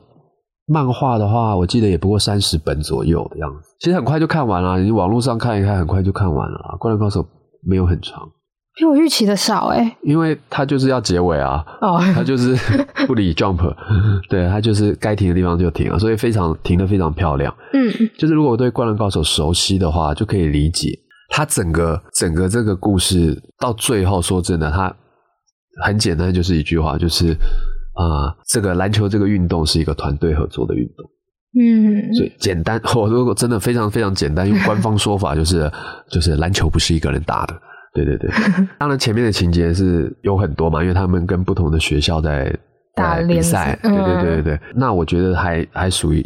[0.67, 4.79] 漫画的话，我记得也不过三十本左右的样子，其实很快就看完了。
[4.81, 6.59] 你网络上看一看，很快就看完了。
[6.79, 7.23] 《灌篮高手》
[7.63, 8.29] 没有很长，
[8.75, 12.57] 比我预期的少哎、因为它就是要结尾啊，哦，它就是
[13.07, 13.59] 不理 jump，
[14.29, 17.55] 对，它就是该停的地方就停了，所以非常停的非常漂亮。
[17.73, 20.91] 嗯就是如果对《灌篮高手》熟悉的话，就可以理解
[21.29, 24.95] 他整个整个这个故事到最后，说真的，它
[25.85, 27.37] 很简单，就是一句话，就是
[27.97, 31.05] 啊、呃这个篮球这个运动是一个团队合作的运动。
[31.59, 35.71] 嗯，所以简单， 我如果真的非常非常简单，用官方说法就是
[36.11, 37.55] 就是篮球不是一个人打的。
[37.95, 38.31] 对对对，
[38.79, 42.45] 当然前面的情节是有很多嘛，因为他们跟不同的学校在
[42.95, 44.61] 在打联比赛，赛对对对对嗯对。
[44.75, 46.23] 那我觉得还还属于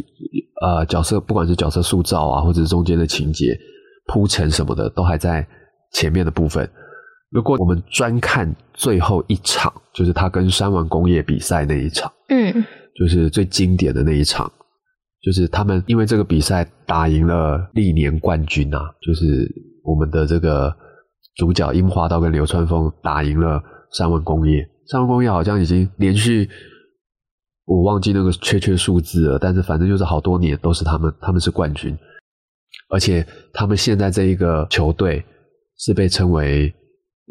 [0.61, 3.57] 呃角色，不管是角色塑造啊，或者是中间的情节
[4.07, 5.47] 铺陈什么的都还在
[5.93, 6.69] 前面的部分。
[7.31, 12.63] 如果我们专看最后一场，就是他跟山王工业比赛那一场，嗯。
[12.93, 14.51] 就是最经典的那一场，
[15.23, 19.49] 就是他们因为这个比赛打赢了历年冠军啊，就是
[19.81, 20.71] 我们的这个
[21.37, 23.63] 主角樱花道跟流川枫打赢了
[23.93, 26.47] 山王工业，山王工业好像已经连续
[27.65, 31.97] 我忘记那个确切数字了，但是反正就是好多年都是他们，他们是冠军，
[32.89, 35.23] 而且他们现在这一个球队
[35.77, 36.71] 是被称为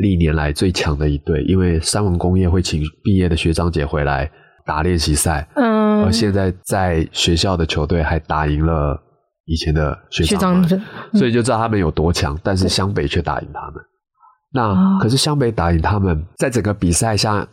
[0.01, 4.31] 历年来最强的一队，因为三文工业会请毕业的学长姐回来
[4.65, 9.01] 打练习赛，嗯，而现在在学校的球队还打赢了
[9.47, 10.63] 以前的学学长
[11.15, 12.39] 所以就知道他们有多强。
[12.43, 13.75] 但是湘北却打赢他们。
[14.53, 17.47] 那、哦可是湘北打赢他们，在整个比赛下，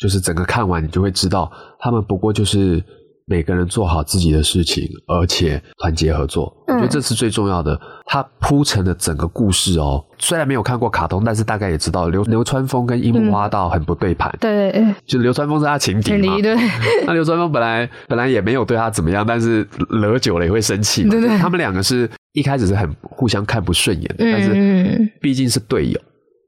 [0.00, 2.82] 就是整个看完，你就会知道，他们不过就是
[3.30, 6.52] 每个人做好自己的事情，而且团结合作。
[6.66, 7.80] 我觉得嗯这是最重要的。
[8.04, 14.36] 他铺陈的整个故事哦，虽然没有看过卡通，但是大概也知道流流川枫跟樱木花道很不对盘。
[14.40, 16.56] 对对就流川枫是他情敌嘛，对对，
[17.06, 21.10] 那流川枫本来本来也没有对他怎么样，但是惹久了也会生气嘛。
[21.10, 26.00] 对对他们两个是一开始是很互相看不顺眼的，但是嗯毕竟是队友。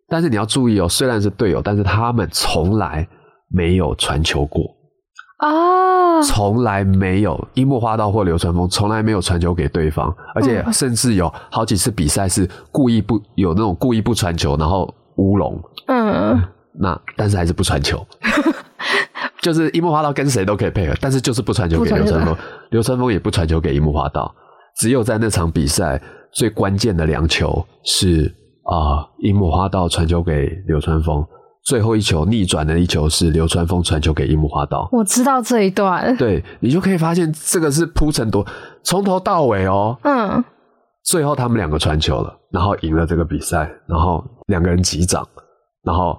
[0.08, 3.06] 但是你要注意哦，虽然是队友，但是他们从来
[3.48, 4.62] 没有传球过，
[5.38, 5.91] 哦，
[6.24, 16.42] 从来没有樱木花道或流川枫从来没有传球给对方，而且嗯甚至有好几次比赛是故意不有那种故意不传球，然后乌龙，嗯。
[16.74, 18.02] 那但是还是不传球，
[19.42, 22.34] 就是樱木花道跟谁都可以配合，但是就是不传球给流川枫，
[22.70, 24.34] 流川枫也不传球给樱木花道，
[24.76, 26.00] 只有在那场比赛
[26.32, 31.22] 最关键的两球是啊、樱木花道传球给流川枫，
[31.64, 34.88] 最后一球逆转的一球是流川枫传球给樱木花道。
[34.92, 38.44] 我知道这一段，对你就可以发现这个是铺陈多，
[38.82, 40.44] 从头到尾哦，嗯。
[41.04, 45.26] 最后他们两个传球了，然后赢了这个比赛，然后两个人击掌，
[45.82, 46.16] 然后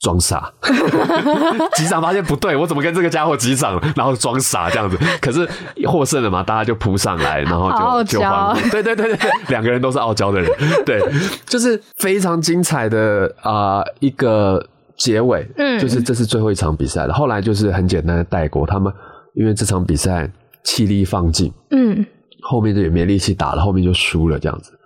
[0.00, 0.52] 装傻，
[1.74, 4.96] 击掌发现不对，我怎么跟这个家伙击掌，然后装傻这样子。
[5.20, 5.48] 可是
[5.86, 7.70] 获胜了嘛，大家就扑上来，然后
[8.04, 8.70] 就就娇欢。
[8.70, 10.50] 对对对对，两个人都是傲娇的人，
[10.86, 11.02] 对，
[11.46, 14.64] 就是非常精彩的啊、一个
[14.96, 15.44] 结尾。
[15.56, 18.92] 嗯就是这是最后一场比赛了，后来就是很简单的带过他们，
[19.34, 20.30] 因为这场比赛
[20.62, 21.52] 气力放尽。
[21.72, 22.06] 嗯
[22.40, 24.77] 后面就也没力气打了，后面就输了这样子。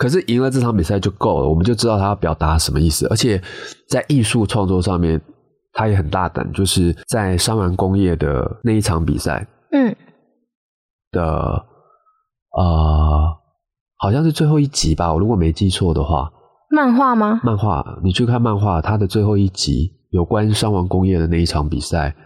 [0.00, 3.06] 可是赢了这场比赛就够了，我们就知道他要表达什么意思。
[3.08, 3.38] 而且
[3.86, 5.20] 在艺术创作上面，
[5.74, 9.94] 他也很大胆，就是在山丸工业的那一场比赛嗯
[11.10, 11.22] 的
[12.56, 13.36] 呃，
[13.98, 16.32] 好像是最后一集吧，我如果没记错的话，
[16.70, 17.38] 漫画吗？
[17.44, 22.16] 漫画你去看漫画，他的最后一集有关山王工业的那一场比赛，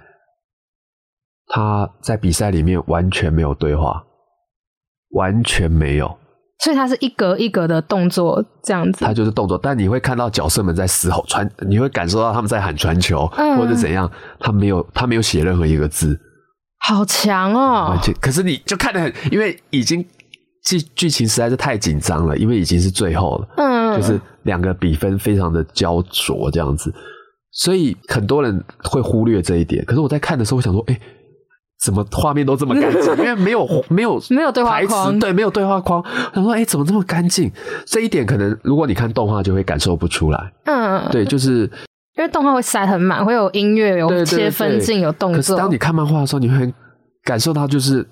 [1.49, 4.05] 他在比赛里面完全没有对话，
[5.11, 6.16] 完全没有。
[6.59, 9.12] 所以它是一格一格的动作这样子他。
[9.12, 16.18] 就是动作，但你会看到角色们在嘶吼传，你会感受到他们在喊传球、嗯或者怎样，他没有他没有写任何一个字，
[16.78, 17.98] 好强哦而！
[18.02, 20.05] 且可是你就看得很，因为已经
[20.64, 26.92] 剧剧情实在是太紧张了，因为已经是最后了，嗯，就是两个比分非常的焦灼这样子，
[27.52, 29.84] 所以很多人会忽略这一点。
[29.84, 30.98] 可是我在看的时候，我想说，哎、
[31.85, 33.12] 怎么画面都这么干净？
[33.18, 36.03] 因为没有没有没有对话框对，没有对话框。
[36.32, 37.51] 他说：“哎、怎么这么干净？”
[37.87, 40.53] 这一点可能如果你看动画就会感受不出来。
[40.64, 41.70] 嗯，对，就是
[42.16, 45.37] 因为动画会塞很满，会有音乐、有切分镜、有动作。
[45.37, 46.72] 可是当你看漫画的时候，你会
[47.22, 48.07] 感受到，就是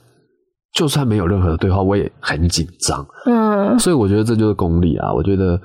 [0.74, 3.06] 就算没有任何的对话，我也很紧张。
[3.26, 5.12] 嗯所以我觉得这就是功力啊！
[5.14, 5.58] 我觉得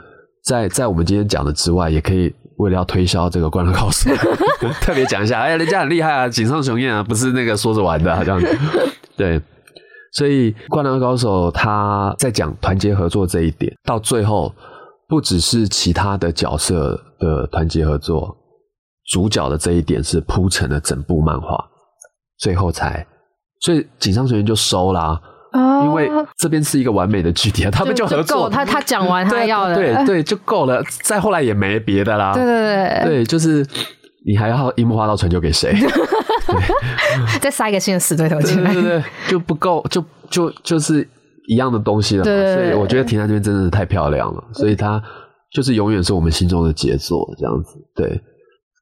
[0.46, 4.10] 在在我们今天讲的之外，也可以为了要推销这个《灌篮高手》，
[4.82, 8.58] 特别讲一下，哎，人家很厉害啊，井上雄彦啊，不是那个说着玩的、啊、这样子。
[9.16, 9.42] 对，
[10.14, 14.54] 所以《灌篮高手》他在讲团结合作这一点，到最后
[15.08, 18.36] 不只是其他的角色的团结合作，
[19.12, 21.58] 主角的这一点是铺成了整部漫画，
[22.40, 23.06] 最后才，
[23.62, 25.22] 所以井上雄彦就收啦、
[25.54, 30.84] 哦，因为这边是一个完美的据点，他们就合作，够他他讲完他对要的，对对，就够了。
[31.04, 32.34] 再后来也没别的啦。
[32.36, 33.66] 对对对对，就是
[34.26, 35.76] 你还要樱木花道传球给谁？
[37.42, 38.82] 再塞一个新的死对头对进来对。
[38.82, 41.08] 对，就不够，就就就是
[41.48, 42.26] 一样的东西了嘛。
[42.26, 45.02] 对所以我觉得停在这边真的是太漂亮了，所以它
[45.52, 47.78] 就是永远是我们心中的杰作，这样子。
[47.96, 48.22] 对，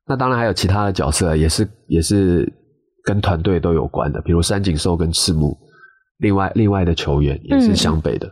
[0.08, 2.52] 那当然还有其他的角色，也是也是
[3.04, 5.58] 跟团队都有关的，比如山井寿跟赤木，
[6.18, 7.76] 另外另外的球员也是嗯。
[7.76, 8.32] 湘北的，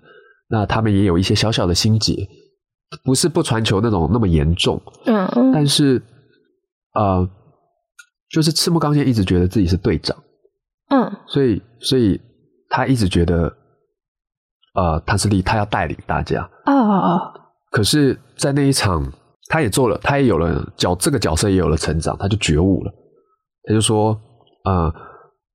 [0.50, 2.28] 那他们也有一些小小的心结，
[3.04, 5.52] 不是不传球那种那么严重，嗯嗯。
[5.52, 6.02] 但是
[6.94, 7.28] 呃，
[8.30, 10.18] 就是赤木刚宪一直觉得自己是队长。
[10.90, 11.12] 嗯。
[11.28, 12.20] 所以所以
[12.70, 13.52] 他一直觉得
[14.76, 16.50] 呃，他是力，他要带领大家。
[16.66, 17.32] 哦，
[17.72, 19.06] 可是，在那一场，
[19.50, 22.92] 他也做了，他也有了角这个角色也有了成长，他就觉悟了，
[23.64, 24.20] 他就说，
[24.64, 24.94] 呃，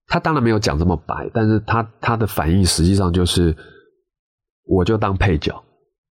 [0.09, 3.55] 他当然没有讲这么白，但是他他的反应实际上就是，
[4.65, 5.63] 我就当配角，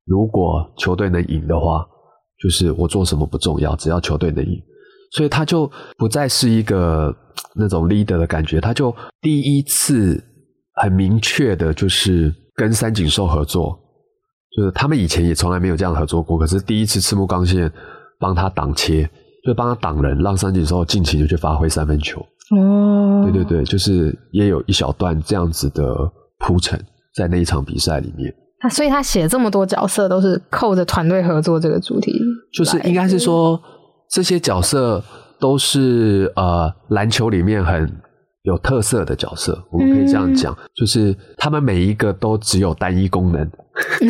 [0.06, 1.84] 如果球队能赢的话，
[2.42, 4.62] 就是我做什么不重要，只要球队能赢。
[5.12, 7.16] 所以他就不再是一个
[7.56, 10.24] 那种 leader 的感觉，他就第一次
[10.82, 13.80] 很明确的，就是跟三井寿合作，
[14.56, 17.72] 就是他们以前也从来没有这样合作过，可是第一次赤木刚宪
[18.20, 19.10] 帮他挡切，
[19.44, 22.24] 就帮他挡人，让三井寿尽情的去发挥三分球。
[22.56, 25.84] 哦，对对对，就是也有一小段这样子的
[26.40, 26.80] 铺陈
[27.16, 28.34] 在那一场比赛里面。
[28.60, 32.12] 他所以他写这么多角色都是扣着团队合作这个主题，
[32.54, 33.62] 就是应该是说
[34.10, 35.04] 这些角色
[35.40, 37.88] 都是呃篮球里面很
[38.44, 43.48] 有特色的角色，我们可以这样讲，就是他们每一个都只有单一功能，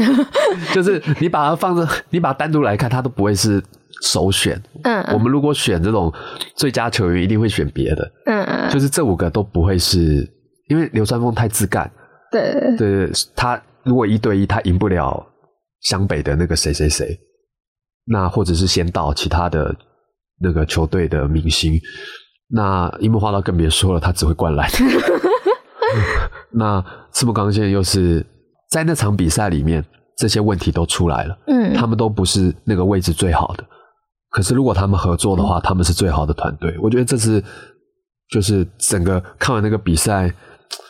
[0.73, 3.61] 就是你把它放着，你把它单独来看，它都不会是
[4.01, 4.61] 首选。
[4.83, 6.13] 嗯，我们如果选这种
[6.55, 10.27] 最佳球员，一定会选别的，嗯嗯，就是这五个都不会是，
[10.69, 11.89] 因为流川枫太自干，
[12.31, 15.25] 对对对，他如果一对一，他赢不了
[15.81, 17.17] 湘北的那个谁谁谁，
[18.05, 19.75] 那或者是先到其他的
[20.39, 21.79] 那个球队的明星，
[22.49, 24.69] 那樱木花道更别说了，他只会灌篮。
[26.51, 26.83] 那
[27.13, 28.25] 赤木刚宪又是
[28.69, 29.83] 在那场比赛里面，
[30.17, 33.63] 这些问题都出来了，嗯，他们都不是那个位置最好的。
[34.29, 36.75] 可是如果他们合作的话，他们是最好的团队。
[36.81, 37.43] 我觉得这是
[38.29, 40.31] 就是整个看完那个比赛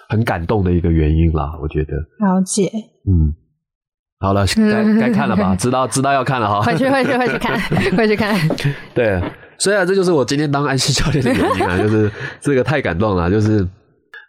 [0.09, 1.51] 很感动的一个原因啦。
[1.61, 2.69] 我觉得，了解，
[3.07, 3.33] 嗯，
[4.19, 5.55] 好了，该该看了吧？
[5.59, 6.61] 知道知道要看了哈。
[6.61, 7.59] 回去回去回去看，
[7.95, 8.35] 回去看，
[8.93, 9.21] 对，
[9.57, 12.11] 所以啊，这就是我今天当安西教练的原因啊， 就是
[12.41, 13.67] 这个太感动了，就是。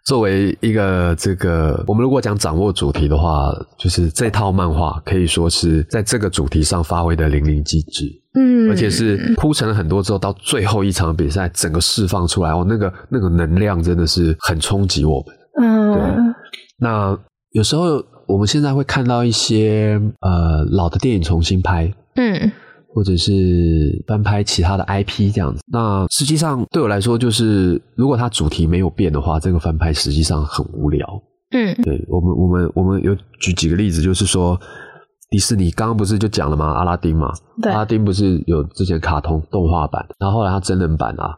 [0.05, 8.05] 作为一个这个，我们如果讲掌握主题的话，就是这套漫画可以说是在这个主题上发挥的淋漓尽致。
[8.41, 15.35] 嗯，而且是铺陈了很多之后，到最后一场比赛，整个释放出来，哦，那个那个能量真的是很冲击我们。
[15.61, 16.01] 嗯，对
[16.77, 17.19] 那
[17.51, 22.49] 有时候我们现在会看到一些呃老的电影重新拍，嗯，
[22.93, 25.61] 或者是翻拍其他的 IP 这样子。
[25.69, 31.05] 那实际上对我来说，就是如果它主题没有变的话，这个翻拍实际上很无聊。
[31.51, 34.57] 嗯，对我们，我们我们有举几个例子，就是说。
[35.29, 36.65] 迪士尼刚刚不是就讲了吗？
[36.73, 41.37] 阿拉丁嘛，对，阿拉丁不是有之前卡通动画版，然后后来它真人版啊，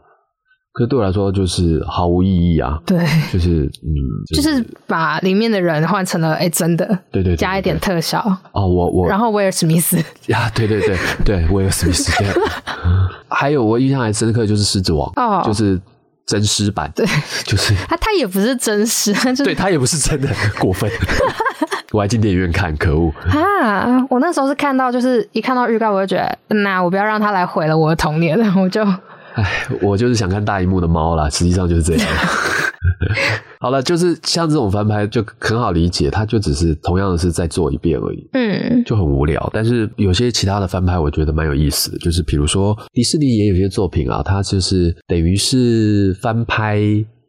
[0.72, 2.80] 可是对我来说就是毫无意义啊。
[2.86, 2.98] 对，
[3.30, 3.92] 就是嗯，
[4.34, 8.18] 就是把里面的人换成了哎真的，对对，加一点特效。
[8.52, 12.10] 哦，我我，然后威尔史密斯 呀，对对对对，威尔史密斯。
[13.28, 15.78] 还有我印象还深刻就是狮子王，哦，就是
[16.26, 17.04] 真尸版，对，
[17.44, 19.12] 就是他他也不是真实，
[19.44, 20.28] 对他也不是真的，
[20.58, 20.90] 过分。
[21.92, 24.04] 我还进电影院看，可恶啊！
[24.08, 26.16] 我那时候是看到，就是一看到预告，我就觉
[26.48, 28.82] 得，那我不要让他来毁了我的童年，我就，
[29.34, 32.06] 哎，我就是想看大荧幕的猫啦，实际上就是这样。
[33.60, 39.50] 好了，就是像这种翻拍就很好理解，它就只是同样的是再做一遍而已，嗯，就很无聊。
[39.52, 46.80] 但是有些其他的翻拍，我觉得蛮有意思的，就是比如说迪士尼也有些作品啊，它就是等于是翻拍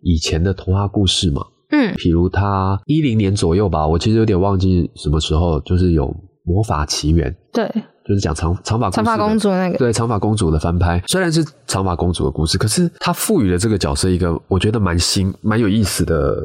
[0.01, 1.41] 以前的童话故事嘛。
[1.73, 6.07] 嗯，比如他一零年左右吧，我其实有点忘记什么时候，就是有
[6.45, 7.67] 《魔法奇缘》，对，
[8.07, 16.35] 就是讲长长发长发公主那个，对，长发公主的翻拍，虽然是长发公主的故事，可是他赋予了这个角色一个我觉得蛮新、蛮有意思的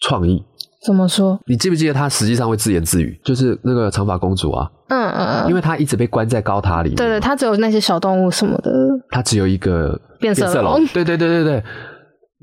[0.00, 0.42] 创意。
[0.84, 1.38] 怎么说？
[1.46, 3.16] 你记不记得她实际上会自言自语？
[3.24, 8.72] 就是那个长发公主啊，嗯嗯，因为她一直被关在高塔里面，对对，她只有那些小动物什么的，
[9.10, 11.64] 她只有一个变色龙，对对对对对。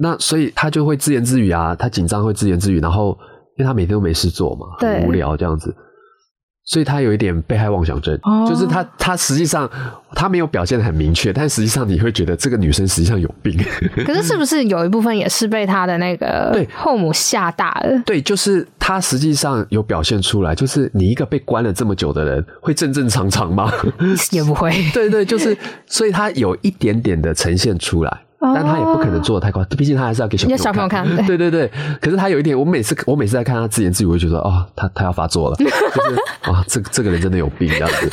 [0.01, 3.17] 那所以他就会自言自语啊，他紧张会自言自语，然后
[3.57, 5.75] 因为他每天都没事做嘛，很无聊这样子，
[6.63, 9.69] 所以他有一点被害妄想症，哦、就是他他实际上
[10.15, 13.57] 他没有表现的很明确，但实际上你会觉得这个女生实际上有病。
[14.07, 18.01] 可是是不是有一部分也是被他的那个对后母吓大了？
[18.05, 23.69] 对，就是他实际上有表现出来，就是你一个被关了这么久的人会正正常常吗？
[24.31, 24.71] 也不会。
[24.93, 28.21] 对对，就是所以他有一点点的呈现出来。
[28.41, 30.63] 但他也不可能做的太夸张，毕竟他还是要给小朋友看。
[30.63, 31.69] 小朋友看， 对对对。
[32.01, 38.09] 可是他有一点，我每次我每次在看他自言自语，我就觉得哦，他他要发作了， 就是啊，这这个人真的有病这样子。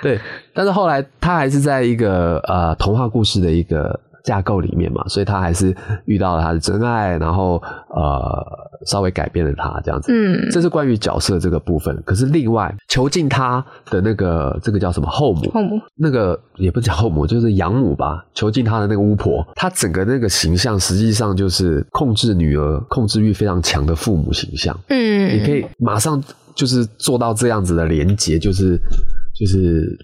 [0.00, 0.20] 对，
[0.52, 5.74] 但是后来他还是在一个呃童话故事的一个架构里面嘛，所以他还是
[6.06, 8.42] 遇到了他的真爱，然后呃
[8.86, 10.10] 稍微改变了他这样子。
[10.10, 12.02] 嗯，这是关于角色这个部分。
[12.06, 15.50] 可是另外囚禁他的那个这个叫什么后母？
[15.50, 18.24] 后母那个也不是叫后母，就是养母吧。
[18.34, 24.74] 囚禁他的那个巫婆，她整个那个形象实际上就是控制女儿、控制欲非常强的父母形象。
[24.88, 26.22] 嗯，你可以马上
[26.54, 28.80] 就是做到这样子的连结，就是
[29.34, 29.98] 就是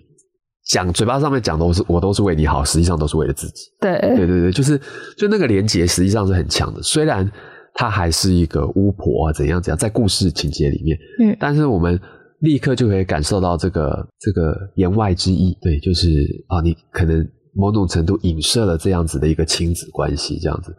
[0.70, 3.64] 讲嘴巴上面讲都是我都是为你好，实际上都是为了自己。
[3.80, 4.80] 对对对对，就是
[5.16, 7.30] 就那个连结实际上是很强的，虽然
[7.74, 12.00] 她还是一个巫婆啊，怎样怎样，在故事情节里面，嗯但是我们
[12.40, 16.08] 立刻就可以感受到这个这个言外之意，对，就是
[16.48, 20.74] 啊，你可能某种程度影射了这样子的一个亲子关系，这样子。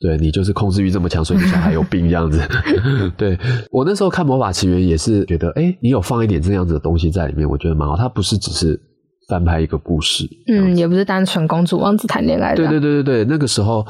[0.00, 2.40] 对你就是控制欲这么强，所以你小孩有病这样子。
[3.16, 3.38] 对
[3.70, 7.96] 我那时候看《魔法奇缘》也是觉得，哎，你有放一点这样子的东西在里面，我觉得蛮好。
[7.96, 8.78] 它不是只是
[9.28, 13.84] 翻拍一个故事，嗯，也不是单纯公主王子谈恋爱的对啊，对对对对，那个时候，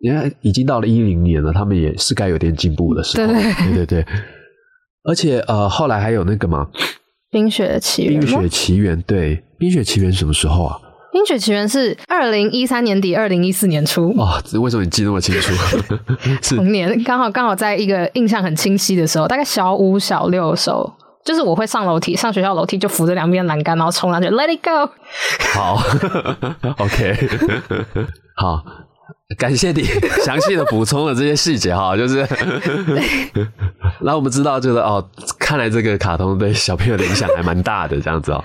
[0.00, 3.32] 你看已经到了一零年了，他们也是该有点进步的时候。
[3.32, 4.06] 对对对对
[5.08, 6.68] 而且呃，后来还有那个嘛，
[7.30, 10.80] 冰雪奇《缘吗冰雪奇缘》对，《冰雪奇缘》什么时候啊？
[11.12, 14.10] 冰雪奇缘是二零一三年底，二零一四年初。
[14.18, 15.52] 哦，这为什么你记那么清楚？
[16.42, 20.92] 是童年刚好刚好在一个印象很清晰的时候，大概小五小六的时候，
[21.26, 24.88] 就是我会上楼梯，上学校楼梯就扶着两边栏杆，然后冲上去，Let it go。
[25.52, 25.82] 好
[26.78, 27.28] ，OK，
[28.36, 28.64] 好，
[29.36, 29.82] 感谢你
[30.24, 32.24] 详细的补充了这些细节哈， 就是
[34.00, 35.04] 让我们知道，就是哦，
[35.36, 38.44] 看来这个卡通对小朋友的影响还蛮大的，这样子哦。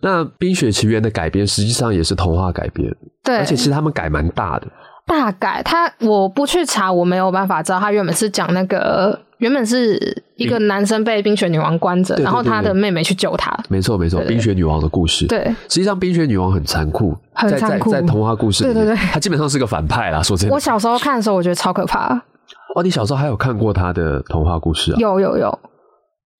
[0.00, 2.88] 那《冰雪奇缘》的改编实际上也是童话改编，
[3.24, 4.68] 对，而且其实他们改蛮大的。
[5.06, 13.54] 大概他我不去查，我没有办法知道他原本是讲那个原本是一个男生被冰雪女王关着，对对然后他的妹妹去救他。
[13.68, 15.26] 没错，没错，冰雪女王的故事。
[15.26, 20.22] 对，实际上冰雪女王很残酷，很残酷在在童话故事里面，对对对她基本上是个反派啦。
[20.22, 22.14] 说真的我，小时候看的时候，我觉得超可怕。
[22.74, 24.96] 哦，你小时候还有看过她的童话故事啊？
[24.98, 25.58] 有有有，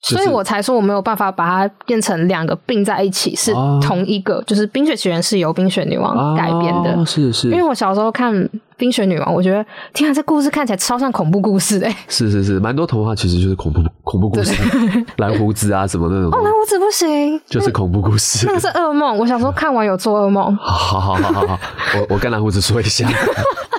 [0.03, 4.42] 所以我才说我没有办法把它变成两个并在一起，是哦同一个。
[4.47, 8.34] 就是《冰雪奇缘》是由冰雪女王改编的，哦是是，因为我小时候看
[8.77, 11.97] 《冰雪女王》，我觉得天啊，这故事看起来超像恐怖故事哎、 欸。
[12.09, 14.53] 是是是，蛮多童话其实就是恐怖恐怖故事，
[15.18, 18.55] 蓝胡子啊什么那种，哦，蓝胡子不行，就是恐怖故事那。
[18.55, 19.16] 个是噩梦。
[19.16, 20.55] 我小时候看完有做噩梦。
[20.59, 21.59] 好好好好好，
[21.99, 23.09] 我我跟蓝胡子说一下，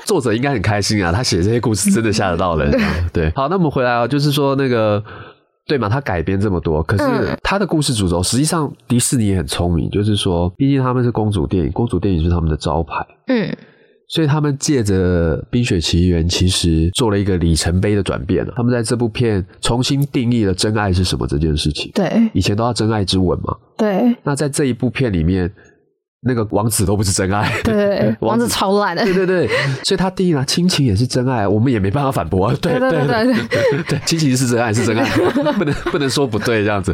[0.06, 2.72] 作者应该很开心啊，他写这些故事真的吓得到人。
[3.14, 5.04] 对，好，那我们回来啊，就是说那个。
[5.70, 13.54] 对嘛，他改编这么多，可是嗯他的故事主轴，实际上迪士尼也很聪明，就是说，毕竟他们是公主电影，公主电影是他们的招牌，嗯，
[14.10, 18.53] 所以他们借着《冰雪奇缘》，其实做了一个里程碑的转变了。
[18.55, 21.91] 他们在这部片重新定义了真爱是什么这件事情。
[21.93, 25.51] 对以前都要真爱之吻嘛，对那在这一部片里面，
[26.22, 27.51] 那个王子都不是真爱。
[27.64, 29.03] 对， 王子超烂的。
[29.03, 29.47] 对对对，
[29.84, 32.53] 所以他定义了亲情也是真爱，我们也没办法反驳。
[32.55, 35.05] 对对对对对对，亲情是真爱是真爱，
[35.53, 36.93] 不能不能说不对，这样子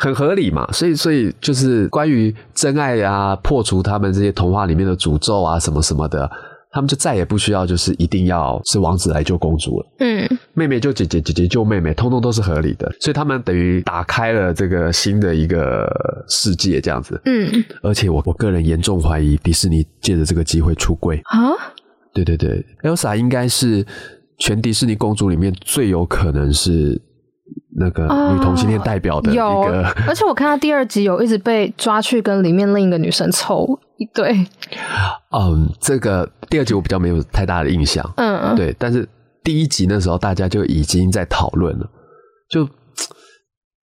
[0.00, 0.68] 很合理嘛。
[0.72, 6.30] 所以所以就是关于真爱啊，破除他们这些童话里面的诅咒啊，什么什么的，
[6.70, 9.86] 他们就再也不需要就是一定要是王子来救公主了。
[10.00, 15.88] 嗯，妹妹救姐姐，姐姐救妹妹，通通都是合理的，所以他们等于打开了这个新的一个
[16.28, 17.20] 世界，这样子。
[17.24, 21.20] 嗯而且我我个人严重怀疑迪士尼借着这个机会出柜。
[21.24, 21.52] 啊，
[22.12, 23.84] 对对对，Elsa 应该是
[24.38, 27.00] 全迪士尼公主里面最有可能是
[27.76, 34.46] 那个女同性恋代表的一有个。，而且我看到第二集有一直被抓去跟里面另一个女生凑一对。
[35.36, 38.04] 嗯，这个第二集我比较没有太大的印象。
[38.16, 39.08] 嗯，对，但是
[39.42, 41.88] 第一集那时候大家就已经在讨论了，
[42.50, 42.68] 就。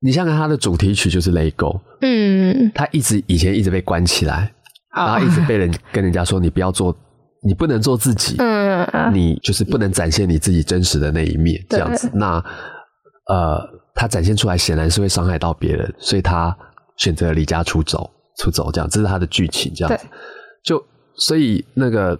[0.01, 1.68] 你想想，它的主题曲就是《Let Go》，
[2.01, 4.53] 嗯，他一直以前一直被关起来，
[4.95, 6.95] 然啊后一直被人跟人家说你不要做，
[7.43, 12.07] 你不能做自己，嗯你就是不能展现你自己真实的那一面，这样子。
[12.13, 12.43] 那
[13.28, 16.55] 呃，他展现出来显然是会伤害到别人，所以他
[16.97, 20.05] 选择离家出走，出走这样，这是他的剧情这样子。
[20.63, 20.84] 就
[21.15, 22.17] 所以那个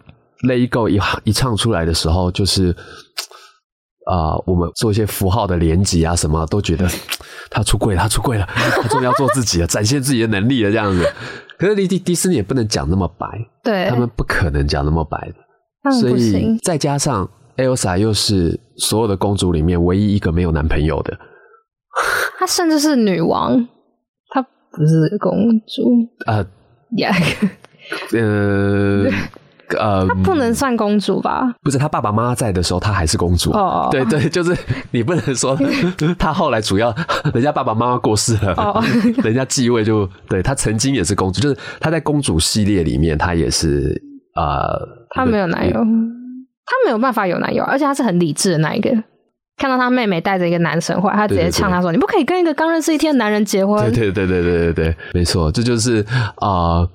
[0.48, 2.76] Let It Go 一一唱出来的时候，就是。
[4.08, 6.88] 啊、我们做一些符号的连接啊，什么都觉得
[7.50, 11.12] 他出柜了，他出柜了，他终于要做自己了，展现自己的能力了，这样子。
[11.58, 13.26] 可是迪迪迪士尼也不能讲那么白，
[13.64, 15.92] 对，他们不可能讲那么白的。
[15.92, 16.56] 所以。
[16.60, 17.28] 再加上
[17.58, 21.18] Elsa 又是所有的公主里面唯一一个没有男朋友的，
[22.40, 23.68] 她甚至是女王，
[24.30, 25.84] 她不是公主。
[26.26, 26.46] 呃
[26.98, 27.12] 呀，
[28.14, 29.06] 呃
[29.80, 31.42] 呃， 她不能算公主吧？
[31.64, 33.52] 不是她爸爸妈妈在的时候，她还是公主。
[33.52, 33.88] 哦。
[33.92, 34.56] 对对，就是
[34.92, 35.58] 你不能说
[36.20, 36.94] 她后来主要
[37.34, 38.84] 人家爸爸妈妈过世了，哦。
[39.24, 44.00] 人家继位就对她曾经也是公主，就是她在公主系列里面，她也是
[44.36, 44.78] 呃，
[45.10, 45.80] 她没有男友，
[46.66, 48.90] 她没有办法有男友，而且她是很理智的那一个。
[49.58, 56.02] 看到她妹妹带着一个男生回来，她直接呛她说：“你不可以跟一个刚认识一天的男人结婚。”对对对对对对对，没错，这就是
[56.36, 56.90] 啊、呃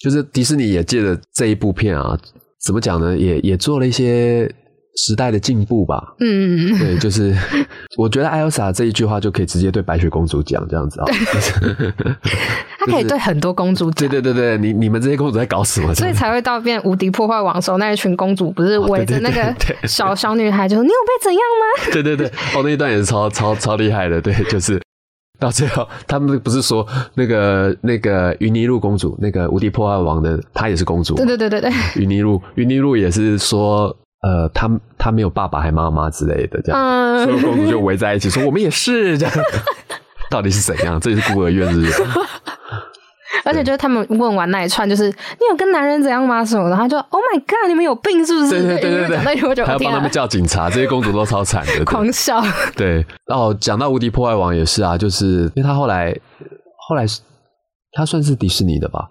[0.00, 2.16] 就是迪士尼也借着这一部片啊，
[2.64, 3.18] 怎么讲呢？
[3.18, 4.48] 也也做了一些
[4.98, 6.14] 时代的进步吧。
[6.18, 7.34] 嗯，对，就是
[7.96, 11.06] 我觉得艾尔莎这一句话就可以直接对白雪公主讲这样子啊。
[12.80, 15.94] 她可以对很多公主讲，对对对对，你你们这些公主在搞什么？
[15.94, 19.54] 所以才会到变无敌破坏王的时候，那一群公主不是围着那个
[19.86, 21.92] 小小女孩，就说你有被怎样吗？
[21.92, 24.80] 对对对，哦，那一段也是超超超厉害的，对， 就是
[25.38, 31.72] 到最后，他们不是说那个那个云妮露公主，那个无敌破坏王的，她也是公主，对对对对对，
[32.02, 39.34] 云妮露，云妮露也是说，呃，他他没有爸爸还妈妈之类的，这样，所有嗯，公主就围在一起说，我们也是这样，
[40.30, 40.98] 到底是怎样？
[41.00, 42.02] 这里是孤儿院是不是？
[43.44, 46.44] 而且就是他们问完那一串，就是你有跟男人怎样吗？
[46.44, 48.50] 什么的，他就 Oh my God，你们有病是不是？
[48.50, 52.42] 对对对对对，还要帮他们叫警察，这些公主都超惨的，狂笑。
[52.76, 56.14] 对，哦，讲到无敌破坏王也是啊，就是因为他后来
[56.88, 57.20] 后来是
[57.92, 59.08] 他算是迪士尼的吧？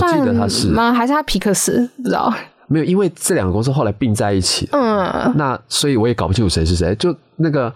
[0.00, 0.92] 我记得他是算吗？
[0.92, 1.88] 还是他皮克斯？
[1.98, 2.32] 不知道。
[2.70, 6.94] 没有，因为这两个公司后来并在一起，嗯，那所以我也搞不清楚谁是谁。
[6.94, 7.72] 就那个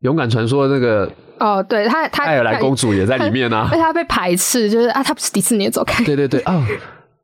[0.00, 1.10] 勇敢传说那个
[1.40, 3.76] 哦，对他他爱尔兰公主也在里面啊 而。
[3.76, 6.04] 且他被排斥，就是啊，他不是迪士尼，走开。
[6.04, 6.62] 对对对，哦，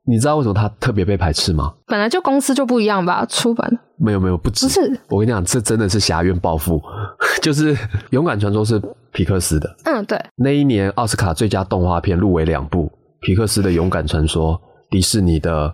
[0.07, 1.75] 你知道为什么他特别被排斥吗？
[1.87, 4.67] 本来就公司就不一样吧，出版没有没有，不止。
[4.67, 4.81] 不是
[5.11, 6.83] 我跟你讲，这真的是挟怨报复。
[7.43, 7.77] 就是
[8.11, 8.81] 勇敢传说是
[9.13, 12.91] 皮克斯的，嗯，对，那一年奥斯卡最佳动画片入围两部，
[13.21, 14.55] 皮克斯的《勇敢传说》，
[14.91, 15.69] 迪士尼的《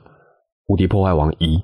[0.70, 1.56] 无敌破坏王一》，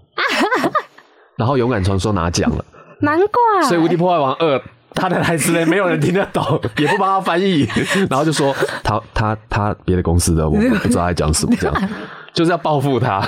[1.38, 2.64] 然后《勇敢传说》拿奖了，
[3.00, 3.68] 难怪。
[3.68, 4.58] 所以《无敌破坏王二》
[4.94, 7.68] 他的台词呢，没有人听得懂， 也不帮他翻译，
[8.10, 8.52] 然后就说
[8.82, 11.88] 他他他别的公司的，我们 不知道他在讲什么，这样
[12.34, 13.24] 就是要报复他，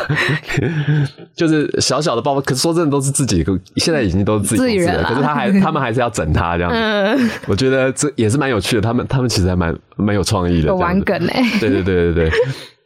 [1.36, 2.40] 就是小小的报复。
[2.40, 6.76] 可是说真的，都是自己，现在已经都是自己公司了，可是他还他们还是要整他这样子。
[6.76, 11.42] 嗯，我觉得这也是蛮有趣的，他们他们其实还蛮蛮有创意的，玩梗哎。
[11.60, 12.32] 对对对对对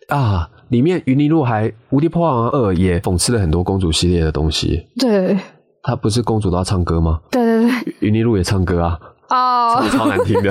[0.09, 0.47] 啊！
[0.73, 4.87] 里面云妮露还《无敌破坏王二》也讽刺了很多公主系列的东西。
[4.99, 5.37] 对
[5.83, 7.21] 她不是公主都要唱歌吗？
[7.31, 8.99] 对对对，云妮露也唱歌啊，
[9.29, 10.51] 哦，超难听的。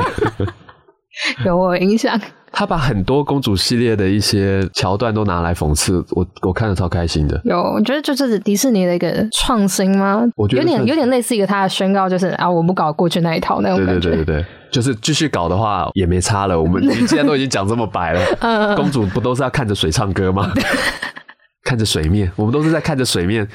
[1.43, 2.22] 有我印象。
[2.52, 7.39] 她把很多公主系列的一些桥段都拿来讽刺，我我看的超开心的。
[7.45, 10.24] 有，我觉得就是迪士尼的一个创新吗？
[10.36, 14.10] 我觉得有点有点类似一个他的宣告，就是啊，我不搞过去那一套那种对对感觉。
[14.10, 16.60] 对对对，就是继续搞的话也没差了。
[16.60, 20.52] 我们既然都已经讲这么白了， 嗯公主不都是要看着水唱歌吗？
[21.64, 23.47] 看着水面，我们都是在看着水面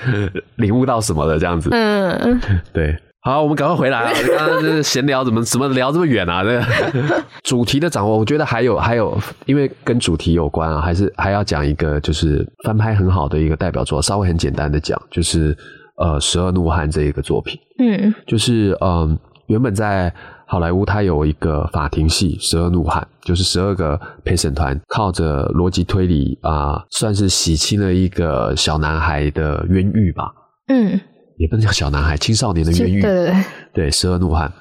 [0.56, 1.68] 领悟到什么的这样子。
[1.72, 2.40] 嗯，
[2.72, 2.96] 对，
[3.26, 4.12] 好，我们赶快回来啊！
[4.38, 6.44] 刚刚这闲聊怎么怎么聊这么远啊？
[6.44, 6.64] 这个
[7.42, 15.58] 主题的掌握，我觉得还有还有，因为跟主题有关啊，还是还要讲一个，就是翻拍很好的一个代表作，稍微很简单的讲，就是
[15.96, 19.18] 呃《十二怒汉》这一个作品，嗯就是嗯、
[19.48, 20.14] 原本在
[20.46, 30.32] 好莱坞它有一个法庭戏《十二怒汉》，就是十二个陪审团靠着逻辑推理啊、算是洗清了一个小男孩的冤狱吧。
[30.68, 31.00] 嗯，
[31.38, 34.52] 也不能叫小男孩，青少年的冤狱，对对对，对，十二怒汉。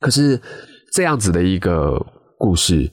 [0.00, 0.40] 可是
[0.92, 1.98] 这样子的一个
[2.38, 2.90] 故事，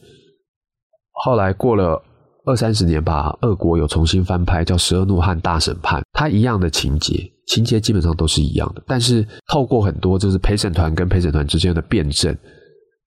[1.12, 2.02] 后来过了
[2.46, 12.36] 二三十年吧，俄国有重新翻拍，叫《十二怒汉大审判》，它一样的情节，情节基本上都是一样的，但是透过很多就是陪审团跟陪审团之间的辩证，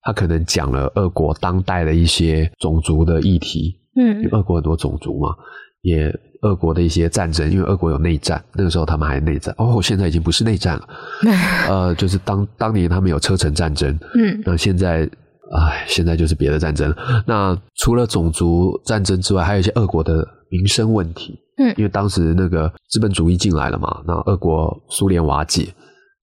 [0.03, 5.35] 他可能讲了俄国当代的一些种族的议题，因为嗯俄国很多种族嘛，
[5.83, 6.13] 也
[6.45, 10.89] 俄国的一些战争，因为俄国有内战，那个时候他们还内战，哦，现在已经不是内战了，
[11.69, 14.43] 呃，就是当当年他们有车臣战争，嗯。
[14.45, 15.09] 那现在，
[15.57, 16.95] 唉，现在就是别的战争。
[17.27, 21.75] 那除了种族战争之外，还有一些俄国的民生问题，嗯。
[21.79, 25.69] 因为当时那个资本主义进来了嘛，那俄国苏联瓦解，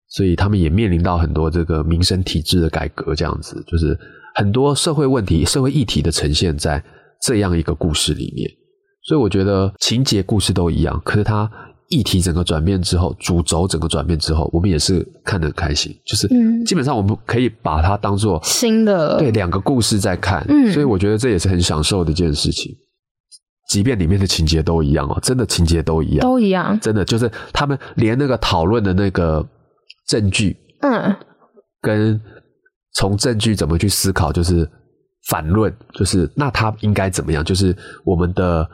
[0.10, 3.98] 所以他们也面临到很多这个民生体制的改革，这样子就是
[4.36, 6.84] 很多社会问题、社会议题的呈现在
[7.22, 8.48] 这样一个故事里面。
[9.04, 11.50] 所以我觉得情节故事都一样，可是它
[11.90, 15.94] 议题整个转变之后，主轴整个转变之后，我们也是看得很开心。
[16.06, 22.74] 就是嗯基本上我们可以把它当做新的对两个故事在看，嗯所以我觉得这也是很享受的一件事情。
[23.70, 26.78] 即便里面的情节都一样哦，真的情节都一样，都一样。
[26.80, 29.46] 真的就是他们连那个讨论的那个
[30.08, 31.16] 证据嗯
[31.82, 32.20] 跟
[32.94, 34.70] 从证据怎么去思考，就是
[35.28, 37.44] 反论，就是那他应该怎么样？
[37.44, 38.70] 就是我们的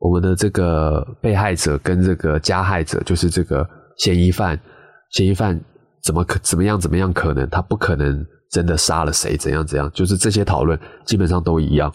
[0.00, 3.68] 我们的这个被害者跟这个加害者，就是这个
[3.98, 4.58] 嫌疑犯，
[5.10, 5.60] 嫌疑犯
[6.04, 7.48] 怎么可怎么样怎么样可能？
[7.48, 9.36] 他不可能真的杀了谁？
[9.36, 9.90] 怎样怎样？
[9.92, 11.92] 就是这些讨论基本上都一样。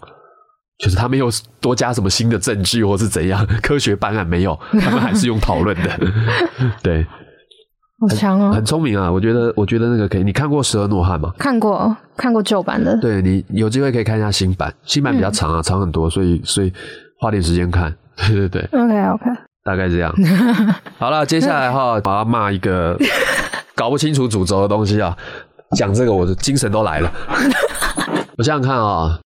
[0.79, 1.29] 就是他没有
[1.61, 5.99] 多加什么新的证据，或是怎样，科学办案没有，他们还是用讨论的，
[6.81, 7.05] 对，
[8.01, 8.65] 好强哦很！
[8.65, 9.09] 聪明啊！
[9.09, 10.23] 我觉得，我觉得那个可以。
[10.23, 11.31] 你看过《十二怒汉》吗？
[11.37, 16.73] 看过看过旧版的，对你有机会可以看一下新版，新版比较长啊，长很多，所以所以
[17.23, 17.95] 花点时间看。
[18.27, 19.25] 对对对，，OK OK，
[19.63, 20.13] 大概这样。
[20.99, 22.97] 好了，接下来哈，把他骂一个
[23.73, 25.15] 搞不清楚主轴的东西啊，
[25.77, 27.09] 讲这个我的精神都来了。
[28.37, 29.17] 我想想看啊，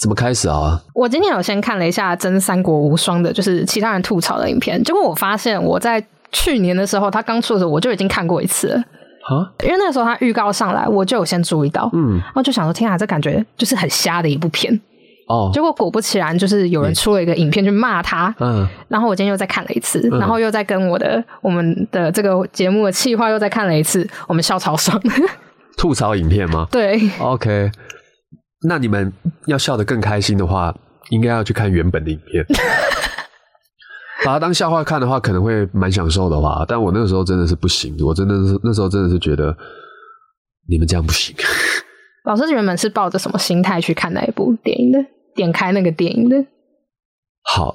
[0.00, 0.82] 怎么开始啊？
[0.94, 8.76] 我今天有先看了一下《真三国无双》的，就是其他人吐槽的影片，结果我发现我在去年的时候他刚出的时候，我就已经看过一次了。
[8.76, 14.78] 啊，因为那个时候他预告上来，我就有先注意到，嗯，然后就想说，天啊，这感觉就是很瞎的一部片。
[15.26, 25.00] 哦，结果果不其然，就是有人出了一个影片去骂他，嗯，然后我今天又再看了一次，嗯然后又再跟我的我们的这个节目的企划又再看了一次，我们笑超爽。
[25.76, 27.70] 吐槽影片吗 对，？OK，
[28.68, 29.12] 那你们
[29.46, 30.74] 要笑得更开心的话，
[31.10, 32.44] 应该要去看原本的影片。
[34.24, 36.64] 把它当笑话看的话，可能会蛮享受的吧。
[36.66, 39.54] 但我那个时候真的是不行，我真的是那时候真的是觉得
[40.66, 41.34] 你们这样不行。
[42.24, 44.98] 老师原本是抱着什么心态去看那一部电影的？
[45.34, 46.46] 点开那个电影的，
[47.42, 47.74] 好，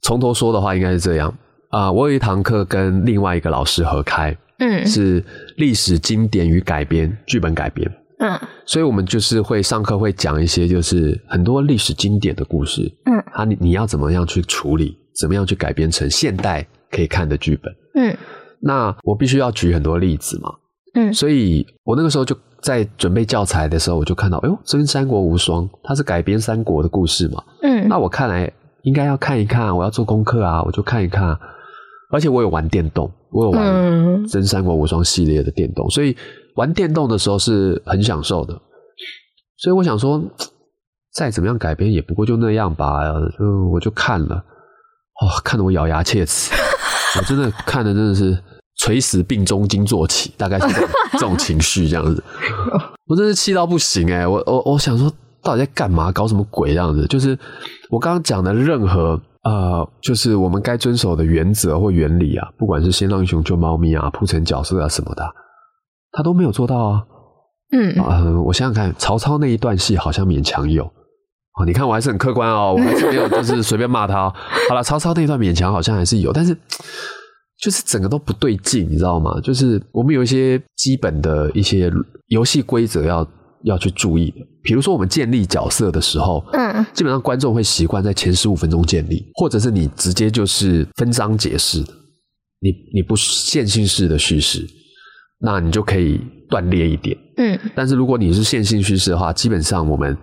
[0.00, 1.36] 从头说的话应该是这样。
[1.70, 4.86] 啊、我有一堂课跟另外一个老师合开，嗯。
[4.86, 5.24] 是
[5.56, 7.88] 历史经典与改编剧本改编，
[8.20, 8.38] 嗯。
[8.64, 17.74] 所以我们就是会上课会讲一些就是很多历史经典的故事，嗯，它你你要怎么样去处理，怎么样去改编成现代可以看的剧本。
[17.96, 18.16] 嗯。
[18.60, 20.54] 那我必须要举很多例子嘛，
[20.94, 21.12] 嗯。
[21.12, 28.52] 所以我那个时候就在准备教材的时候，我就看到，哎呦，《真三国无双》它是改编三国的故事嘛，嗯，那我看来
[28.82, 31.38] 应该要看一看，我要做功课啊，我就看一看。
[32.12, 36.16] 而且我有玩电动，我有玩嗯《真三国无双》系列的电动，所以
[36.56, 38.52] 玩电动的时候是很享受的。
[39.58, 40.20] 所以我想说，
[41.14, 43.00] 再怎么样改编也不过就那样吧，
[43.38, 46.52] 就我就看了，哦，看得我咬牙切齿，
[47.16, 48.36] 我真的看的真的是
[48.80, 50.66] 垂死病中惊坐起，大概是
[51.12, 52.22] 这种情绪这样子。
[53.06, 55.10] 我真是气到不行哎、我我我想说，
[55.42, 56.10] 到底在干嘛？
[56.12, 57.06] 搞什么鬼这样子？
[57.06, 57.38] 就是
[57.90, 65.24] 我刚刚讲的任何呃，就是我们该遵守的原则或原理啊，不管是先让英雄救猫咪啊、铺成角色啊什么的，
[66.12, 67.02] 他都没有做到啊。
[67.72, 70.84] 嗯呃，我想想看，曹操那一段戏好像勉强有。
[70.84, 74.34] 哦，你看我还是很客观哦，我还是没有就是随便骂他、哦。
[74.68, 76.56] 好了，曹操那一段勉强好像还是有，但是
[77.60, 79.40] 就是整个都不对劲，你知道吗？
[79.40, 81.92] 就是我们有一些基本的一些
[82.28, 83.26] 游戏规则要
[83.64, 91.80] 要去注意的，比如说我们建立角色的时候，嗯基本上观众会习惯在前十五分钟建立，或者是你直接就是分章解释，
[92.60, 94.66] 你你不线性式的叙事，
[95.40, 97.16] 那你就可以断裂一点。
[97.36, 100.16] 嗯但是如果你是线性叙事的话，基本上我们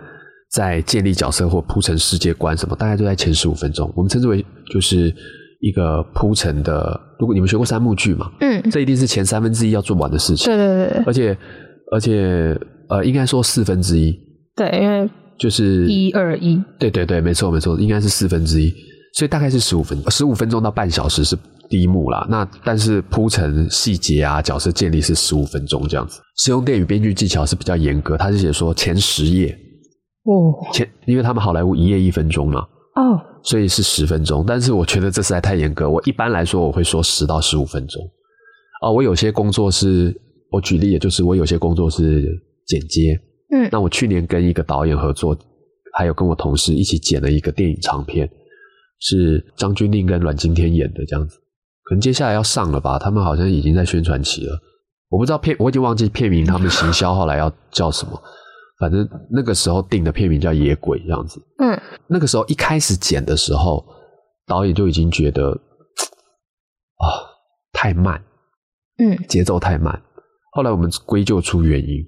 [0.49, 5.13] 在建立角色或铺陈世界观什么，大概都在前十五分钟，我们称之为就是
[5.59, 6.99] 一个铺陈的。
[7.19, 11.37] 如果你们学过三幕剧嘛，嗯，这一定是前三分之一要做完的事情，对对对而且
[11.91, 14.15] 而且呃，应该说四分之一，
[14.55, 18.71] 对，因为就是一二一，对对对，没错没错，应该是四分之一，
[19.13, 21.35] 所以大概是十五分十五分钟到半小时是
[21.69, 22.25] 第一幕啦。
[22.29, 26.21] 那但是铺陈细节啊，角色建立是十五分钟这样子。
[26.37, 29.57] 使用电影编剧技巧是比较严格，他是写说前十页。
[30.23, 30.53] 哦。
[30.71, 32.59] 前，因为他们好莱坞一页一分钟嘛，
[32.95, 33.19] 哦，
[33.49, 34.43] 所以是十分钟。
[34.45, 38.01] 但是我觉得这实在太严格，我一般来说我会说十到十五分钟。
[38.81, 40.15] 啊，我有些工作是，
[40.51, 42.29] 我举例，也就是我有些工作是
[42.67, 43.19] 剪接，
[43.51, 45.35] 嗯那我去年跟一个导演合作，
[45.93, 48.29] 还有跟我同事一起剪了一个电影长片，
[48.99, 51.37] 是张钧甯跟阮经天演的这样子。
[51.83, 52.99] 可能接下来要上了吧？
[52.99, 54.59] 他们好像已经在宣传期了。
[55.09, 58.21] 我不知道片，我已经忘记片名，他们行销后来要叫什么。
[58.79, 61.41] 反正那个时候定的片名叫《野鬼》这样子。
[61.59, 63.85] 嗯那个时候一开始剪的时候，
[64.45, 67.05] 导演就已经觉得啊
[67.73, 68.23] 太慢，
[68.99, 70.01] 嗯节奏太慢。
[70.51, 72.03] 后来我们归咎出原因，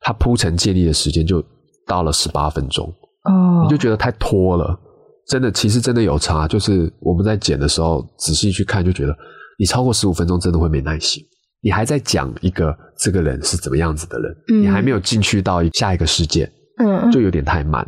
[0.00, 1.42] 他铺陈建立的时间就
[1.86, 2.86] 到了十八分钟，
[3.24, 4.78] 哦，你就觉得太拖了。
[5.26, 9.16] 真的，其实真的有差，就是我们在剪的时候仔细去看，就觉得
[9.58, 11.22] 你超过十五分钟真的会没耐心。
[11.64, 17.84] 你还在讲一个这个人是怎么样子的人，嗯你还没有进去到下一个世界，嗯就有点太慢。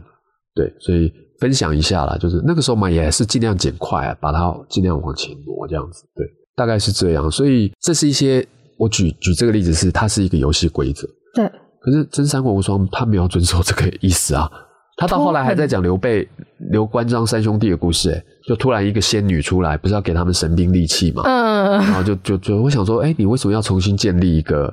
[0.55, 6.05] 对，所以分享一下啦，就是那个时候嘛，也是尽量剪快、啊，把它尽量往前挪，这样子。
[6.15, 7.31] 对，大概是这样。
[7.31, 8.43] 所以这是一些
[8.79, 11.07] 我举举这个例子是，它是一个游戏规则。
[11.35, 11.47] 对，
[11.83, 14.51] 可是真三国无双他没有遵守这个意思啊。
[14.97, 16.27] 他到后来还在讲刘备、
[16.71, 21.23] 刘关张三兄弟的故事、欸，就突然一个仙女出来，不是要给他们神兵利器嘛？
[21.25, 24.73] 嗯然后就就就我想说，哎、你为什么要重新建立一个？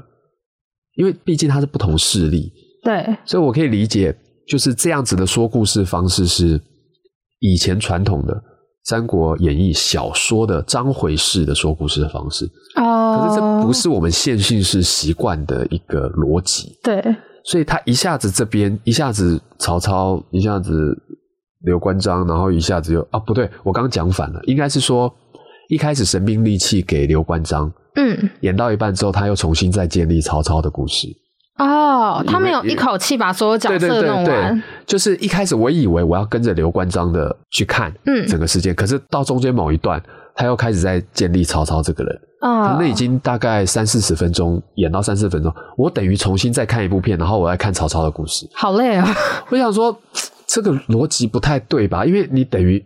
[0.95, 2.53] 因为毕竟它是不同势力，
[2.83, 4.15] 对，所以我可以理解，
[4.47, 6.61] 就是这样子的说故事方式是
[7.39, 8.35] 以前传统的
[8.83, 12.45] 《三国演义》小说的章回式的说故事的方式。
[12.75, 17.03] 哦，可是这不是我们线性式习惯的一个逻辑，对，
[17.43, 20.95] 所以他一下子这边一下子曹操，一下子
[21.63, 25.13] 刘关张，然后一下子又啊不对，我刚刚讲反了，应该是说
[25.69, 31.07] 一开始神兵利器给刘关张，嗯，演到一半之后，他又重新再建立曹操的故事。
[31.59, 38.25] 哦，他没有一口气把所有角色对对弄完，，就是一开始我以为我要跟着刘关张的去看嗯。
[38.27, 40.01] 整个事件，可是到中间某一段，
[40.33, 48.49] 他又开始在建立曹操这个人，啊那已经大概三四十分钟，演到三四十分钟，我等于重新再看一部片，然后我再看曹操的故事。
[48.55, 49.07] 好累啊。
[49.49, 49.95] 我想说，
[50.53, 52.05] 这个逻辑不太对吧？
[52.05, 52.83] 因为你等于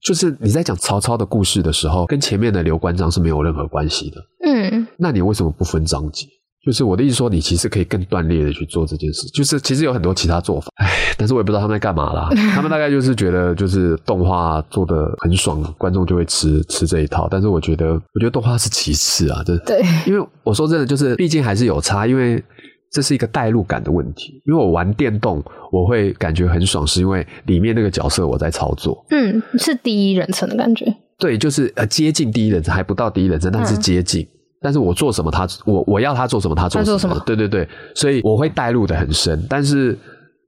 [0.00, 4.16] 就是你在讲曹操的故事的时候，跟前面的刘关张是没有任何关系的。
[4.46, 6.26] 嗯，那你为什么不分章节？
[6.64, 9.26] 就是我的意思说，你其实可以更断裂的去做这件事。
[9.28, 12.28] 就是其实有很多其他做法，唉，但是我也不知道他们在干嘛啦。
[12.54, 17.26] 他们大概就是觉得就是动画做的很爽，观众就会吃吃这一套。
[17.30, 22.44] 但是我觉得，我觉得动画是其次啊，这对，因为我说真的，就是毕竟还是有差，因为
[22.90, 24.42] 这是一个代入感的问题。
[24.46, 29.04] 因为我玩电动，我会感觉很爽，是因为里面那个角色我在操作。
[29.10, 30.86] 嗯，是第一人称的感觉。
[31.18, 34.26] 对，就是呃接近第一人称，还不到第一人称，但是嗯接近。
[34.62, 36.84] 但是我做什么他，我我要他做什么，他做什么。
[36.84, 39.42] 他做什么对对对，所以我会带入的很深。
[39.48, 39.96] 但是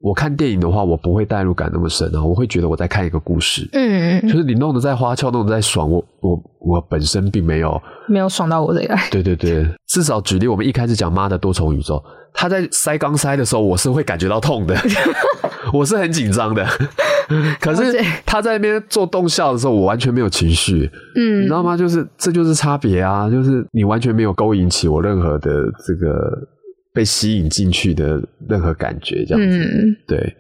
[0.01, 3.67] 我看电影的话，我不会带入感那么深啊，我会觉得我在看一个故事。
[3.73, 7.81] 嗯，就是你弄得再花俏，弄得再爽，我我我本身并没有。
[8.07, 9.01] 没有爽到我这里来。
[9.11, 12.03] 对对对，至少举例，我们一开始讲妈的多重宇宙，
[12.33, 14.77] 他在塞钢塞的时候，我是会感觉到痛的，
[15.73, 16.67] 我是很紧张的。
[17.61, 21.77] 可是他在那边做动效的时候，我完全没有情绪，嗯你嗯知道吗？
[21.77, 25.51] 就是这就是差别啊，就是你完全没有勾引起我任何的
[25.87, 26.47] 这个
[26.93, 29.59] 被吸引进去的任何感觉，这样子。
[29.59, 30.37] 嗯，对，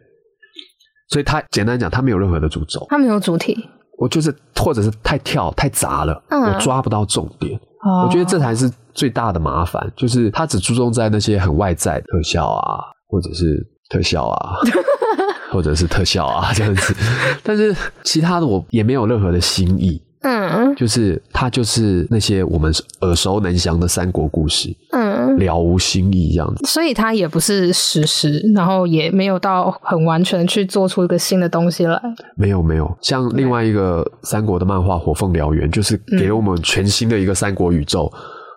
[1.08, 3.56] 所以他简单讲，他没有任何的主轴，他没有主体。
[3.98, 7.58] 我就是或者是太跳太杂了，嗯我抓不到重点。
[7.82, 8.06] 哦。
[8.06, 14.56] 我觉得这才是最大的麻烦，就是他只注重在那些很外在的特效啊，或者是特效啊，
[15.52, 16.94] 或者是特效啊这样子，
[17.42, 17.74] 但是
[18.04, 26.66] 其他的我也没有任何的新意，嗯就是它就是那些我们耳熟能详的三国故事，嗯，了无新意这样子。
[26.66, 32.00] 所以它也不是史实，然后也没有到很完全去做出一个新的东西来。
[32.36, 38.10] 没有没有，像另外一个三国的漫画《火凤燎原》，就是给了我们全新的一个三国宇宙，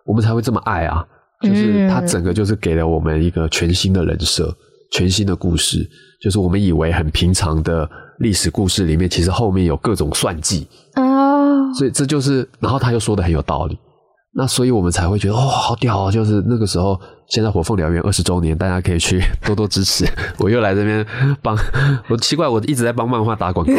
[0.05, 1.05] 我们才会这么爱啊！
[1.41, 4.55] 就是它整个就是给了我们一个全新的人设、
[4.91, 5.87] 全新的故事，
[6.21, 7.87] 就是我们以为很平常的
[8.19, 11.04] 历史故事里面，其实后面有各种算计，哦，
[11.77, 13.77] 所以这就是，然后他又说的很有道理。
[14.37, 16.11] 那所以我们才会觉得哦，好屌啊！
[16.11, 16.99] 就是那个时候，
[17.29, 20.05] 现在火凤燎原二十周年，大家可以去多多支持。
[20.39, 21.07] 我又来这边
[21.41, 21.57] 帮，
[22.09, 23.73] 我奇怪，我一直在帮漫画打广告。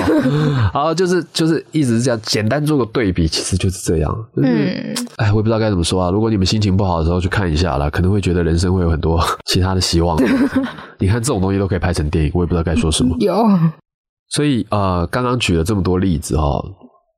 [0.72, 4.10] 好，就是就是一直这样，简单做个对比，其实就是这样。
[4.34, 6.10] 就是，嗯哎，我也不知道该怎么说啊。
[6.10, 10.18] 如果你们心情不好的时候去看一下啦，可能会觉得人生会有很多其他的希望。
[10.98, 13.14] 你看这种东西都可以拍成电影，我也不知道该说什么。
[13.20, 13.46] 有，
[14.30, 16.64] 所以呃，刚刚举了这么多例子哈、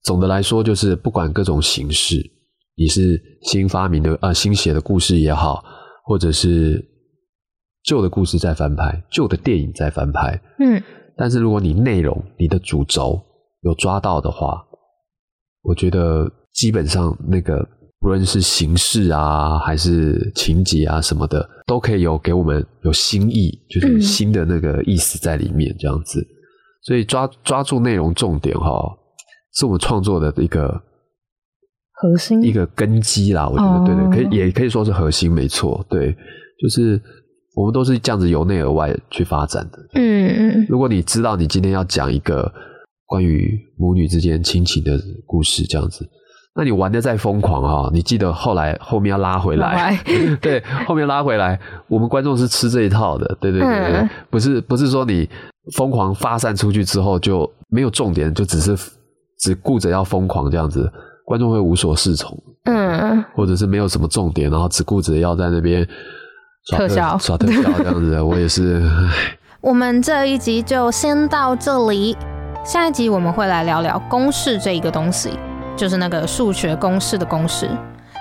[0.09, 2.17] 总的来说就是不管各种形式，
[2.79, 5.63] 你是新发明的呃新写的故事也好，
[6.07, 6.83] 或者是
[7.85, 10.83] 旧的故事在翻拍，旧的电影在翻拍，嗯
[11.15, 13.21] 但是如果你内容你的主轴
[13.61, 14.65] 有抓到的话，
[15.61, 17.63] 我觉得基本上那个
[18.01, 26.27] 不论是形式啊，还是情节啊什么的，都可以有给我们有新意，就是嗯新的那个意思在里面，这样子。
[26.81, 28.97] 所以抓抓住内容重点哈、
[29.59, 30.81] 是我们创作的一个
[31.95, 33.49] 核心一个根基啦。
[33.49, 35.85] 我觉得对对，哦可以也可以说是核心，没错。
[35.91, 36.17] 对，
[36.63, 37.01] 就是
[37.57, 39.79] 我们都是这样子由内而外去发展的。
[39.95, 42.53] 嗯嗯如果你知道你今天要讲一个
[43.07, 44.97] 关于母女之间亲情的
[45.27, 46.09] 故事，这样子，
[46.55, 49.99] 那你玩的再疯狂啊、你记得后来后面要拉回来，
[50.41, 55.29] 对，后面拉回来，我们观众是吃这一套的，对对对对，嗯不是不是说你
[55.75, 58.77] 疯狂发散出去之后就没有重点，就只是
[59.39, 60.91] 只顾着要疯狂这样子，
[61.25, 65.87] 观众会无所适从，嗯，或者是没有什么重点，然后只顾着要在那边
[66.69, 68.83] 耍特效耍特效这样子，我也是。
[69.61, 72.17] 我们这一集就先到这里，
[72.65, 75.31] 下一集我们会来聊聊公式这一个东西，
[75.77, 77.69] 就是那个数学公式的公式。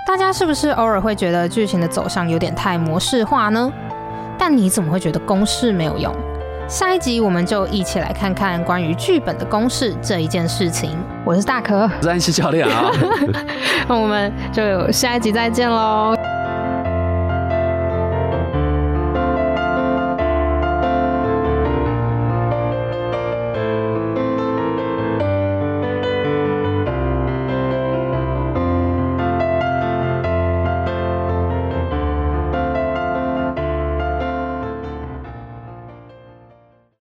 [0.07, 3.72] 大家是不是偶尔会觉得剧情的走向有点太模式化呢？
[4.38, 6.14] 但你怎么会觉得公式没有用？
[6.68, 10.98] 下一集我们就一起来看看关于剧本的公式这一件事情。
[11.23, 12.91] 我是大可，我是安西教练啊。
[13.88, 16.14] 那 我们就下一集再见喽，